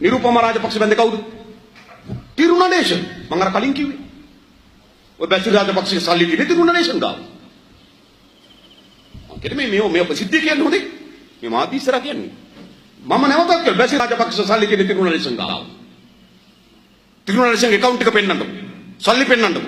නිරුපම 0.00 0.36
රාජපක්ෂ 0.36 0.78
බැඳ 0.78 0.94
කවුද? 0.94 1.14
තිරුණා 2.36 2.68
නේෂන්. 2.68 3.02
මම 3.30 3.42
අර 3.42 3.52
කලින් 3.52 3.74
කිව්වේ. 3.74 3.98
ඔය 5.18 5.26
බැසි 5.26 5.50
රාජපක්ෂගේ 5.50 6.00
සල්ලි 6.00 6.26
දිනේ 6.26 6.46
තිරුණා 6.46 6.74
නේෂන් 6.74 7.00
ගාව. 7.00 7.16
මම 9.28 9.40
කියන්නේ 9.40 9.68
මේ 9.68 9.80
මේ 9.80 9.88
මේ 9.90 10.04
ප්‍රසිද්ධිය 10.04 10.40
කියන්නේ 10.40 10.64
හොඳේ. 10.64 10.84
මේ 11.42 11.50
මාත් 11.50 11.72
ඉස්සරහ 11.72 12.00
කියන්නේ. 12.00 12.30
මම 13.00 13.22
නැවතත් 13.22 13.50
කියනවා 13.54 13.74
බැසි 13.74 13.98
රාජපක්ෂ 13.98 14.46
සල්ලි 14.46 14.66
දිනේ 14.66 14.86
තිරුණා 14.86 15.12
නේෂන් 15.12 15.36
ගාව. 15.36 15.64
තිරුණා 17.26 17.50
නේෂන් 17.50 17.74
account 17.74 18.02
එක 18.02 18.12
පෙන්නන්නකො. 18.12 18.46
සල්ලි 18.98 19.24
පෙන්නන්නකො. 19.24 19.60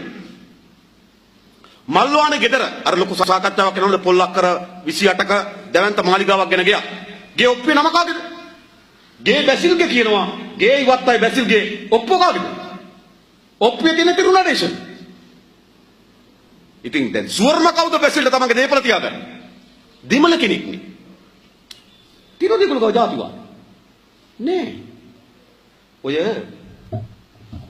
මල්වාන 1.91 2.35
ගෙදර 2.39 2.63
අර 2.85 2.95
ලොකු 2.97 3.15
සාකච්ඡාවක් 3.15 3.75
කරනකොට 3.75 4.03
පොල්ලක් 4.03 4.33
කර 4.33 4.47
28ක 4.87 5.33
දැවැන්ත 5.73 6.03
මාලිගාවක් 6.03 6.51
ගැන 6.51 6.65
ගියා. 6.65 6.83
ගේ 7.37 7.49
ඔප්පේ 7.49 7.75
නම 7.75 7.89
කාගේද? 7.89 8.19
ගේ 9.21 9.47
බැසිල්ගේ 9.47 9.89
කියනවා 9.89 10.27
ගේ 10.59 10.81
ඉවත්තයි 10.83 11.19
බැසිල්ගේ 11.19 11.89
ඔප්පෝ 11.91 12.19
කාගේද? 12.19 12.47
ඔප්පේ 13.61 13.95
තියෙන 13.95 14.17
තිරුණා 14.17 14.45
නේෂන්. 14.45 14.73
ඉතින් 16.85 17.13
දැන් 17.13 17.29
සුවර්ම 17.29 17.67
කවුද 17.69 18.01
බැසිල්ට 18.01 18.31
තමන්ගේ 18.31 18.57
දේපල 18.57 18.81
තියාගන්න? 18.81 19.17
දෙමළ 20.05 20.37
කෙනෙක් 20.37 20.67
නේ. 20.67 20.81
තිරෝදී 22.41 22.69
කුලකව 22.69 22.95
ජාතිවාද. 22.95 23.35
නෑ. 24.39 24.75
ඔය 26.05 26.15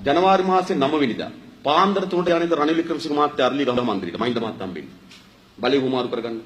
ජනවාරි 0.04 0.42
මාසේ 0.42 0.76
9 0.76 1.00
වෙනිදා 1.00 1.30
පාන්දර 1.64 2.04
3ට 2.06 2.36
යන 2.36 2.44
ඉඳ 2.46 2.54
රනිල් 2.54 2.78
වික්‍රමසිංහ 2.80 3.14
මහත්තයා 3.14 3.48
අර්ලි 3.50 3.64
ගම 3.64 3.80
මන්ත්‍රීට 3.88 4.20
මහින්ද 4.22 4.38
මහත්තයා 4.38 4.66
හම්බෙන්නේ. 4.68 4.94
බලය 5.58 5.78
හුමාරු 5.84 6.08
කරගන්න. 6.08 6.38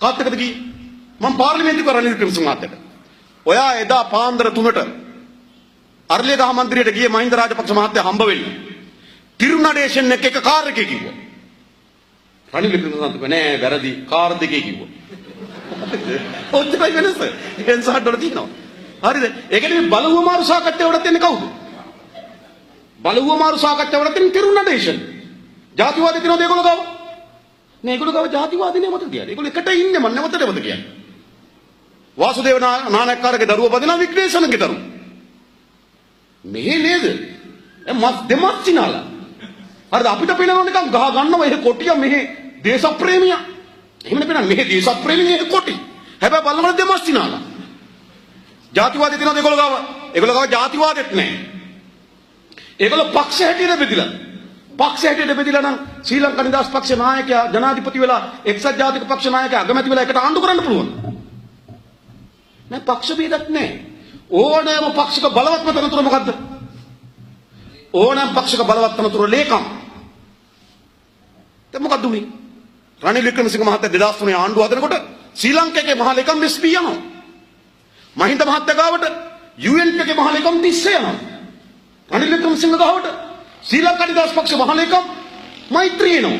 කාත් 0.00 0.20
එක්කද 0.20 0.36
ගියේ? 0.36 0.56
මම 1.20 1.34
පාර්ලිමේන්තුවේ 1.42 1.94
රනිල් 1.96 2.14
වික්‍රමසිංහ 2.14 2.46
මහත්තයාට. 2.46 2.78
ඔයා 3.46 3.70
එදා 3.82 4.04
පාන්දර 4.14 4.50
3ට 4.50 4.78
අර්ලි 6.10 6.36
ගහ 6.36 6.52
මන්ත්‍රීට 6.58 6.94
ගියේ 6.96 7.14
මහින්ද 7.16 7.32
රාජපක්ෂ 7.32 7.72
මහත්තයා 7.72 8.06
හම්බ 8.08 8.22
වෙන්න. 8.30 8.44
තිරුණඩේෂන් 9.40 10.12
එක 10.12 10.24
එක 10.24 10.38
කාර් 10.42 10.68
එකේ 10.68 10.86
කිව්වා. 10.92 11.16
රනිල් 12.52 12.72
වික්‍රමසිංහ 12.74 13.02
මහත්තයා 13.02 13.32
නෑ 13.34 13.58
වැරදි 13.64 13.92
කාර් 14.12 14.30
දෙකේ 14.38 14.62
කිව්වා. 14.62 14.90
ඔච්චරයි 16.52 16.92
වෙනස. 16.96 17.20
එන්සහඩ් 17.66 18.06
වල 18.06 18.18
තියෙනවා. 18.22 18.48
හරිද? 19.04 19.24
ඒ 19.50 19.60
කියන්නේ 19.60 19.80
මේ 19.80 19.92
බලහුමාරු 19.94 20.44
සාකච්ඡාවට 20.44 21.06
එන්නේ 21.06 21.24
කවුද? 21.26 21.65
බලහුවමාරු 23.06 23.58
සාකච්ඡාවට 23.58 24.14
තියෙන 24.14 24.32
තිරුණා 24.32 24.62
නේෂන්. 24.62 24.98
ජාතිවාදී 25.78 26.20
තියනවාද 26.20 26.40
ඒගොල්ලෝ 26.40 26.64
ගාව? 26.64 26.78
නේ 27.82 27.92
ඒගොල්ලෝ 27.94 28.12
ගාව 28.12 28.32
ජාතිවාදී 28.32 28.80
නේ 28.80 28.90
මත 28.90 29.10
කියන්නේ. 29.10 29.30
ඒගොල්ලෝ 29.30 29.52
එකට 29.56 29.68
ඉන්නේ 29.68 29.98
මම 29.98 30.14
නැවතට 30.14 30.48
මත 30.48 30.60
කියන්නේ. 30.62 30.84
වාසුදේව 32.18 32.58
නා- 32.58 32.90
නානක්කාරගේ 32.90 33.46
දරුවා 33.46 33.78
බදිනා 33.78 33.98
වික්‍රේෂණගේ 33.98 34.60
දරුවා. 34.60 34.82
මෙහෙ 36.44 36.78
නේද? 36.78 37.04
ඒ 37.88 37.92
මස් 37.92 38.28
දෙමස් 38.28 38.64
චිනාලා. 38.64 39.04
හරිද 39.92 40.06
අපිට 40.06 40.38
පේනවා 40.38 40.64
නිකන් 40.64 40.90
ගහ 40.90 41.12
ගන්නවා 41.12 41.46
එහෙ 41.46 41.56
කොටිය 41.56 41.94
මෙහෙ 41.94 42.20
දේශප්‍රේමියා. 42.64 43.40
එහෙමනේ 44.04 44.26
පේනවා 44.26 44.42
මෙහෙ 44.42 44.64
දේශප්‍රේමිය 44.68 45.34
එහෙ 45.34 45.44
කොටි. 45.44 45.72
හැබැයි 46.22 46.42
බලනකොට 46.42 46.76
දෙමස් 46.76 47.02
චිනාලා. 47.02 47.40
ජාතිවාදී 48.74 49.18
තියනවාද 49.18 49.36
ඒගොල්ලෝ 49.36 49.56
ගාව? 49.56 49.72
ඒගොල්ලෝ 50.14 50.34
ගාව 50.34 50.50
ජාතිවාදෙත් 50.52 51.12
නැහැ. 51.12 51.55
ඒගොල්ලෝ 52.80 53.12
පක්ෂ 53.12 53.40
හැටියට 53.40 53.78
බෙදිලා. 53.78 54.10
පක්ෂ 54.78 55.04
හැටියට 55.04 55.36
බෙදිලා 55.36 55.62
නම් 55.62 55.76
ශ්‍රී 56.02 56.20
ලංකා 56.20 56.44
නිදහස් 56.44 56.68
පක්ෂ 56.68 56.96
නායකයා 56.96 57.42
ජනාධිපති 57.52 58.00
වෙලා 58.00 58.22
එක්සත් 58.44 58.78
ජාතික 58.78 59.04
පක්ෂ 59.04 59.30
නායකයා 59.30 59.60
අගමැති 59.60 59.90
වෙලා 59.90 60.04
එකට 60.04 60.16
ආණ්ඩු 60.16 60.40
කරන්න 60.40 60.64
පුළුවන්. 60.66 60.88
නෑ 62.66 62.82
පක්ෂ 62.82 63.16
ભેදක් 63.16 63.48
නෑ. 63.48 63.68
ඕනෑම 64.30 64.92
පක්ෂික 64.92 65.24
බලවත්ම 65.30 65.70
තනතුර 65.72 66.02
මොකද්ද? 66.02 66.28
ඕනෑම 67.92 68.34
පක්ෂික 68.34 68.62
බලවත් 68.62 68.96
තනතුර 68.96 69.30
ලේකම්. 69.30 69.64
දැන් 71.72 71.82
මොකද්ද 71.82 72.04
උනේ? 72.04 72.26
රනිල් 73.02 73.24
වික්‍රමසිංහ 73.24 73.62
මහත්තයා 73.62 73.90
2003 73.90 74.34
ආණ්ඩුව 74.34 74.66
හදනකොට 74.66 74.96
ශ්‍රී 75.34 75.54
ලංකාවේ 75.54 75.94
මහ 75.94 76.08
ලේකම් 76.14 76.40
බෙස්පී 76.40 76.74
යනවා. 76.74 76.98
මහින්ද 78.16 78.42
මහත්තයා 78.42 78.76
ගාවට 78.76 79.04
UN 79.58 80.00
එකේ 80.00 80.14
මහ 80.14 80.28
ලේකම් 80.32 80.56
30 80.60 80.90
යනවා. 80.90 81.35
රනිල් 82.08 82.30
වික්‍රමසිංහ 82.32 82.76
ගාවට 82.78 83.06
ශ්‍රී 83.62 83.82
ලංකා 83.82 84.06
නිදහස් 84.06 84.34
පක්ෂ 84.36 84.58
මහ 84.58 84.74
ලේකම් 84.80 85.04
මෛත්‍රී 85.70 86.18
එනවා. 86.18 86.38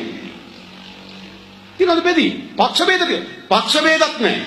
තියනද 1.77 2.03
බෙදී? 2.03 2.29
පක්ෂ 2.59 2.87
ભેදක. 2.89 3.11
පක්ෂ 3.49 3.75
ભેදක් 3.85 4.15
නැහැ. 4.23 4.45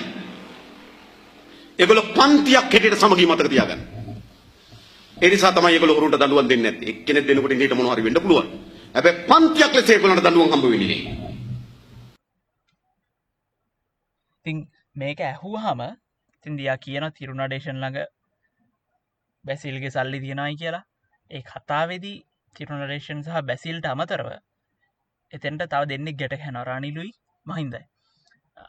ඒගොල්ලෝ 1.79 2.11
පන්තියක් 2.17 2.57
හැටියට 2.63 2.99
සමගිය 2.99 3.27
මතක 3.29 3.49
තියාගන්න. 3.53 3.81
ඒ 5.17 5.29
නිසා 5.29 5.51
තමයි 5.51 5.73
ඒගොල්ලෝ 5.75 5.97
හොරුන්ට 5.97 6.17
දඬුවම් 6.17 6.49
දෙන්නේ 6.49 6.71
නැත්තේ. 6.71 6.89
එක්කෙනෙක් 6.91 7.27
දෙනකොට 7.27 7.53
ඉන්නේට 7.53 7.77
මොනවා 7.77 7.95
හරි 7.95 8.05
වෙන්න 8.07 8.21
පුළුවන්. 8.23 8.47
හැබැයි 8.95 9.25
පන්තියක් 9.29 9.73
ලෙස 9.75 9.89
ඒගොල්ලන්ට 9.89 10.23
දඬුවම් 10.25 10.53
හම්බ 10.53 10.65
වෙන්නේ 10.73 10.89
නැහැ. 10.91 11.29
ඉතිං 14.39 14.57
මේක 14.95 15.19
ඇහුවහම 15.21 15.81
තින්දයා 16.45 16.77
කියන 16.85 17.05
තිරුණඩේෂන් 17.17 17.77
ළඟ 17.77 17.99
බැසිල්ගේ 19.45 19.93
සල්ලි 19.95 20.19
තියෙනයි 20.23 20.57
කියලා 20.61 20.85
ඒ 21.31 21.41
කතාවෙදී 21.43 22.17
තිරුණඩේෂන් 22.55 23.21
සහ 23.25 23.43
බැසිල්ට 23.49 23.85
අමතරව 23.85 24.29
එතෙන්ට 25.33 25.63
තව 25.65 25.81
දෙන්නෙක් 25.91 26.17
ගැට 26.21 26.35
හැන 26.45 26.57
රනිලුයි 26.61 27.11
මහින්දයි. 27.45 27.83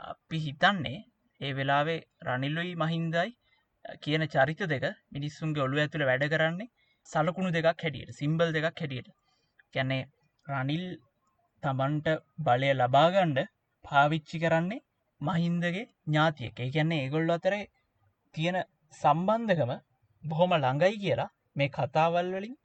අපි 0.04 0.38
හිතන්නේ 0.38 0.98
ඒ 1.40 1.52
වෙලාවේ 1.52 2.00
රනිල්ලුයි 2.26 2.74
මහින්දයි 2.76 3.30
කියන 4.02 4.24
චරිත 4.26 4.62
දෙක 4.72 4.84
මිනිස්සුන්ගේ 5.10 5.64
ඔළු 5.66 5.82
ඇතුළ 5.82 6.06
වැඩ 6.10 6.26
කරන්නේ 6.34 6.70
සලකුණු 7.06 7.50
දෙකක් 7.50 7.66
හැටියට 7.66 8.14
සිම්බල් 8.20 8.48
දෙකක් 8.56 8.66
හැටියට. 8.76 9.08
කැන්නේ 9.74 10.02
රනිල් 10.46 10.86
තමන්ට 11.62 12.08
බලය 12.46 12.70
ලබාගණ්ඩ 12.74 13.38
පාවිච්චි 13.84 14.38
කරන්නේ 14.38 14.84
මහින්දගේ 15.20 15.84
ඥාතියක. 16.06 16.56
ඒ 16.58 16.70
කියන්නේ 16.70 17.02
ඒගොල්ල 17.02 17.30
අතරේ 17.30 17.62
තියෙන 18.34 18.58
සම්බන්ධකම 18.94 19.72
බොහොම 20.24 20.52
ළඟයි 20.56 20.96
කියලා 21.04 21.30
මේ 21.56 21.70
කතාවල් 21.70 22.28
වලින් 22.34 22.56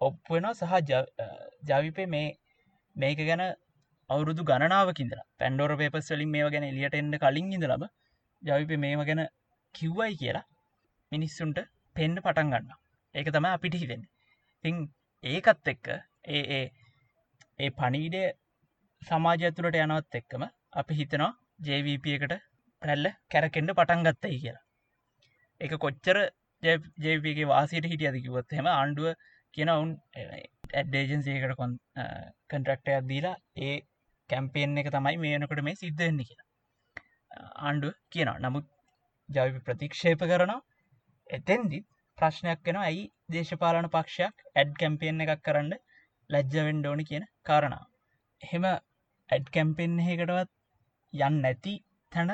ඔප්වෙන 0.00 0.46
සහ 0.52 0.74
ජවිපේ 1.68 2.08
මේ 2.08 2.28
මේක 2.96 3.20
ගැන 3.20 3.42
අවුරුදු 4.10 4.42
ගණනාවකින්දර 4.44 5.20
පැන්ඩෝර 5.38 5.72
පේපස් 5.76 6.10
වලින් 6.10 6.30
මේ 6.30 6.50
ගැන 6.50 6.64
එලියට 6.64 6.94
එන්න 6.94 7.18
කලින් 7.18 7.52
ඉඳලම 7.52 7.84
ජවිප 8.42 8.72
මේම 8.78 9.02
ගැන 9.02 9.22
කිව්වයි 9.74 10.12
කියලා 10.16 10.46
මිනිස්සුන්ට 11.12 11.60
පෙන්ඩ 11.96 12.18
පටන් 12.20 12.52
ගන්න 12.52 12.78
ඒක 13.14 13.30
තම 13.30 13.48
අපිට 13.48 13.76
හිතෙන් 13.76 14.04
තිං 14.64 14.76
ඒකත් 15.24 15.68
එක්ක 15.68 15.88
ඒ 16.30 16.44
ඒ 16.50 16.64
ඒ 17.58 17.70
පනීඩේ 17.72 18.28
සමාජ 19.02 19.42
ඇතුළට 19.42 19.78
යනවත් 19.78 20.16
එක්කම 20.16 20.42
අපි 20.74 20.94
හිතනවා 20.94 21.32
ජවිප 21.62 22.06
එකට 22.08 22.34
පැල්ල 22.82 23.06
කැරකෙන්ඩ 23.28 23.72
පටන් 23.72 24.04
ගත්තයි 24.06 24.38
කියලා. 24.42 24.64
එක 25.60 25.72
කොච්චර 25.78 26.18
ජේපගේ 26.62 27.46
වාසයට 27.46 27.90
හිටිය 27.92 28.10
අදකිවත් 28.10 28.56
හෙම 28.58 28.68
ආණ්ඩුව 28.68 29.08
කියන 29.54 29.68
ඔවුන් 29.68 29.92
ඇඩ්ඩේජන්සේකට 30.16 31.56
කොන් 31.56 31.76
කන්ට්‍රක්ටයක් 32.50 33.08
දීලා 33.08 33.36
ඒ 33.60 33.76
කැම්පේෙන් 34.30 34.82
එක 34.82 34.90
තමයි 34.90 35.16
මේනකට 35.18 35.62
මේ 35.62 35.76
සිද්ධවෙන්න 35.76 36.20
කියලා. 36.22 36.48
ආණ්ඩුව 37.60 37.94
කියනවා. 38.10 38.38
නමුත් 38.40 38.66
ජවි 39.28 39.64
ප්‍රතික්ෂේප 39.66 40.26
කරනවා. 40.26 40.60
එතෙන්දි 41.30 41.84
ප්‍රශ්නයක් 42.18 42.66
වෙන 42.66 42.78
ඇයි 42.78 43.04
දේශපාලන 43.28 43.90
පක්ෂයක් 43.90 44.46
ඇඩ් 44.54 44.76
කැම්පේෙන් 44.76 45.24
එකක් 45.26 45.42
කරන්න 45.42 45.80
ලැජ්ජවෙන්ඩෝනි 46.30 47.04
කියන 47.04 47.24
කාරණා 47.44 47.84
එහෙම 48.42 48.64
ඇඩ් 48.66 49.50
කැම්පෙන් 49.54 49.98
එකටවත් 50.04 50.50
යන්න 51.12 51.40
නැති 51.40 51.74
තැන 52.12 52.32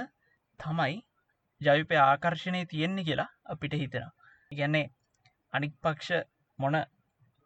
තමයි 0.60 0.94
ජවිපය 1.60 1.98
ආකර්ශණය 2.00 2.60
තියෙන්නේ 2.66 3.04
කියලා 3.04 3.30
අපිට 3.46 3.74
හිතෙනවා. 3.74 4.15
ඉගැන්නේ 4.52 4.86
අනික් 5.52 5.72
පක්ෂ 5.82 6.26
මොන 6.58 6.76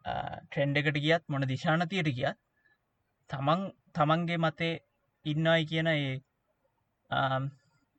ට්‍රෙන්ඩ 0.05 0.77
එකට 0.77 0.99
ගියත් 0.99 1.23
මොන 1.27 1.47
දිශානතියට 1.47 2.11
ගියත් 2.11 2.37
තමන් 3.29 3.61
තමන්ගේ 3.95 4.39
මතේ 4.39 4.73
ඉන්නයි 5.25 5.65
කියන 5.65 5.89
ඒ 5.89 6.13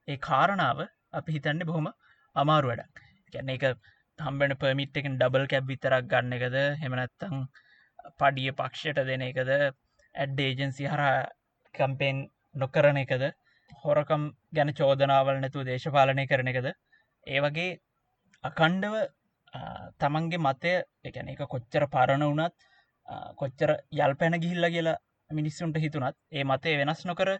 ඒ 0.08 0.18
කාරණාව 0.20 0.78
අපි 1.12 1.30
හිතන්නේ 1.32 1.66
බොහොම 1.66 1.88
අමාරු 2.36 2.70
වැඩක්. 2.70 2.96
ගැන 3.32 3.50
එක 3.50 3.64
හම්බෙන 4.18 4.54
පමිට් 4.56 4.96
එකෙන් 4.96 5.14
ඩබල් 5.14 5.46
කැබ් 5.46 5.64
විතරක් 5.66 6.04
ගන්න 6.06 6.36
එකද 6.38 6.56
හෙමනත්තං 6.80 7.36
පඩිය 8.18 8.52
පක්ෂයට 8.54 9.00
දෙන 9.04 9.22
එකද 9.22 9.50
ඇඩ් 9.54 10.40
ඒජන්සි 10.40 10.84
හර 10.86 11.02
කම්පෙන් 11.74 12.18
නොකරන 12.54 12.98
එකද 12.98 13.24
හොරකම් 13.82 14.24
ගැන 14.52 14.74
චෝදනාවල් 14.74 15.40
නැතු 15.40 15.64
දේශපාලනය 15.64 16.26
කරන 16.26 16.52
එකද 16.52 16.68
ඒ 16.68 17.40
වගේ 17.40 17.70
අකණ්ඩව 18.44 18.94
තමන්ගේ 20.00 20.40
මතය 20.40 20.72
එකන 21.04 21.28
එක 21.32 21.42
කොච්චර 21.46 21.84
පරණ 21.88 22.24
වනත් 22.28 22.54
කොච්චර 23.36 23.70
යල් 23.96 24.14
පැන 24.14 24.36
ගිහිල්ල 24.42 24.66
කියලා 24.68 24.98
මිනිස්සුන්ට 25.30 25.76
හිතුනත් 25.76 26.16
ඒ 26.30 26.44
මතේ 26.44 26.74
වෙනස් 26.80 27.02
නොකර 27.04 27.30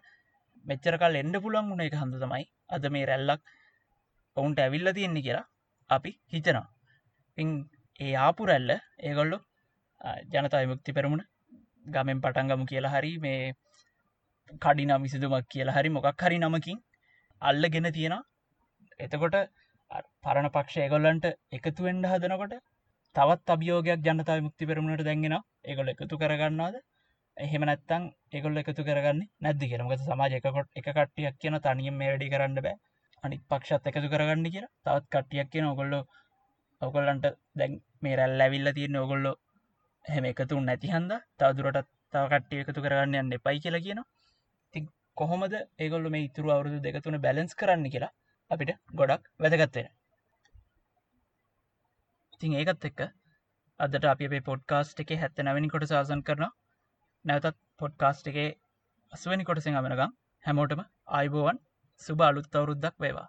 මෙච්චර 0.65 0.97
කල් 0.99 1.17
එන්ඩ 1.17 1.37
පුළන් 1.45 1.71
වුණ 1.71 1.85
එක 1.87 1.97
හඳ 2.01 2.23
තමයි 2.23 2.45
අද 2.69 2.85
මේ 2.89 3.09
රැල්ලක් 3.11 3.43
ඔවුන්ට 4.37 4.63
ඇවිල්ල 4.65 4.93
තියෙන්නේ 4.93 5.25
කියලා 5.27 5.47
අපි 5.91 6.13
හිතනවා. 6.29 6.67
පින් 7.39 7.49
ඒ 8.01 8.15
ආපු 8.19 8.47
රැල්ල 8.47 8.71
ඒගොල්ලො 9.01 9.39
ජනතා 10.31 10.63
විමුක්ති 10.65 10.97
පෙරමුණ 10.99 11.25
ගමෙන් 11.87 12.23
පටන්ගමු 12.25 12.67
කියලා 12.67 12.95
හරි 12.95 13.13
මේ 13.19 13.41
කඩිනා 14.63 14.99
විසිදුමක් 14.99 15.51
කියලා 15.51 15.77
හරි 15.79 15.95
මොකක් 15.97 16.25
හරි 16.25 16.39
නමකින් 16.41 16.79
අල්ල 17.43 17.65
ගෙන 17.69 17.91
තියෙන 17.93 18.17
එතකොට 19.01 19.37
පරණ 20.25 20.49
පක්ෂ 20.55 20.85
ඒගොල්ලන්ට 20.85 21.27
එකතුවෙන්ඩ 21.57 22.09
හදනකොට 22.11 22.55
තවත් 23.17 23.55
අභියෝගයක් 23.55 24.07
ජනතා 24.07 24.37
මුක්ති 24.47 24.69
පෙරමුණට 24.71 25.05
දැන්ගෙන 25.09 25.35
ඒගොල 25.71 25.93
එකතු 25.93 26.19
කරගන්නවාද? 26.23 26.77
එහෙම 27.37 27.67
නැත්තං 27.69 28.07
ඒගොල්ල 28.37 28.61
එකතු 28.63 28.87
කරගන්න 28.89 29.21
නැද්දි 29.45 29.69
කියනමක 29.71 29.93
සමාජ 30.07 30.37
එකකොට 30.39 30.81
එක 30.81 30.89
කට්ටියක් 30.89 31.37
කියන 31.43 31.59
තනියම් 31.67 31.99
මේ 32.01 32.11
වැඩි 32.13 32.31
කරන්න 32.35 32.59
බෑ. 32.67 32.77
අනික් 33.25 33.43
පක්ෂත් 33.51 33.91
එකතු 33.91 34.13
කරගන්න 34.15 34.49
කියලා. 34.55 34.73
තවත් 34.87 35.07
කට්ටියක් 35.15 35.53
කියන 35.53 35.69
ඔගොල්ලො 35.73 36.01
ඔගොල්ලන්ට 36.83 37.27
දැන් 37.59 37.77
මේ 38.03 38.17
රැල් 38.21 38.47
ඇවිල්ල 38.47 38.73
තියන්න 38.79 39.03
ඔගොල්ලො 39.05 39.35
හැම 40.05 40.31
එකතුන් 40.33 40.67
නැති 40.71 40.95
හන්ද. 40.95 41.13
තවදුරටත් 41.39 41.93
තව 42.13 42.25
කට්ටිය 42.33 42.65
එකතු 42.65 42.87
කරගන්න 42.87 43.21
යන්න 43.23 43.39
එපයි 43.39 43.63
කියලා 43.67 43.85
කියනවා. 43.87 44.09
ති 44.75 44.87
කොහොමද 45.21 45.55
ඒගොල්ල 45.55 46.11
මේ 46.17 46.27
ඉතුරු 46.29 46.57
අවුරුදු 46.57 46.85
දෙකතුන 46.89 47.23
බැලන්ස් 47.27 47.59
කරන්න 47.61 47.89
කියලා? 47.95 48.13
අපිට 48.53 48.73
ගොඩක් 48.95 49.29
වැදගත්වෙන 49.41 49.91
ඉතින් 52.35 52.55
ඒකත් 52.55 52.85
එක්ක 52.85 53.01
අදට 53.81 54.07
අපි 54.07 54.27
අපේ 54.27 54.43
පොඩ්කාස්ට් 54.43 55.01
එක 55.01 55.13
හැත්ත 55.17 55.41
නැවැනි 55.41 55.69
කොට 55.69 55.87
සාසන් 55.89 56.23
කරන 56.23 56.45
නැවතත් 57.25 57.59
පොඩ්කාස්ට් 57.81 58.29
එකේ 58.29 58.49
අස්වනි 59.13 59.45
කොටසිෙන් 59.45 59.77
අමනගම් 59.77 60.13
හැමෝටම 60.45 60.83
අයිබෝවන් 61.13 61.63
සුබ 62.03 62.23
අලුත් 62.23 62.55
අවුරුද්දක් 62.55 62.97
වේවා. 62.99 63.29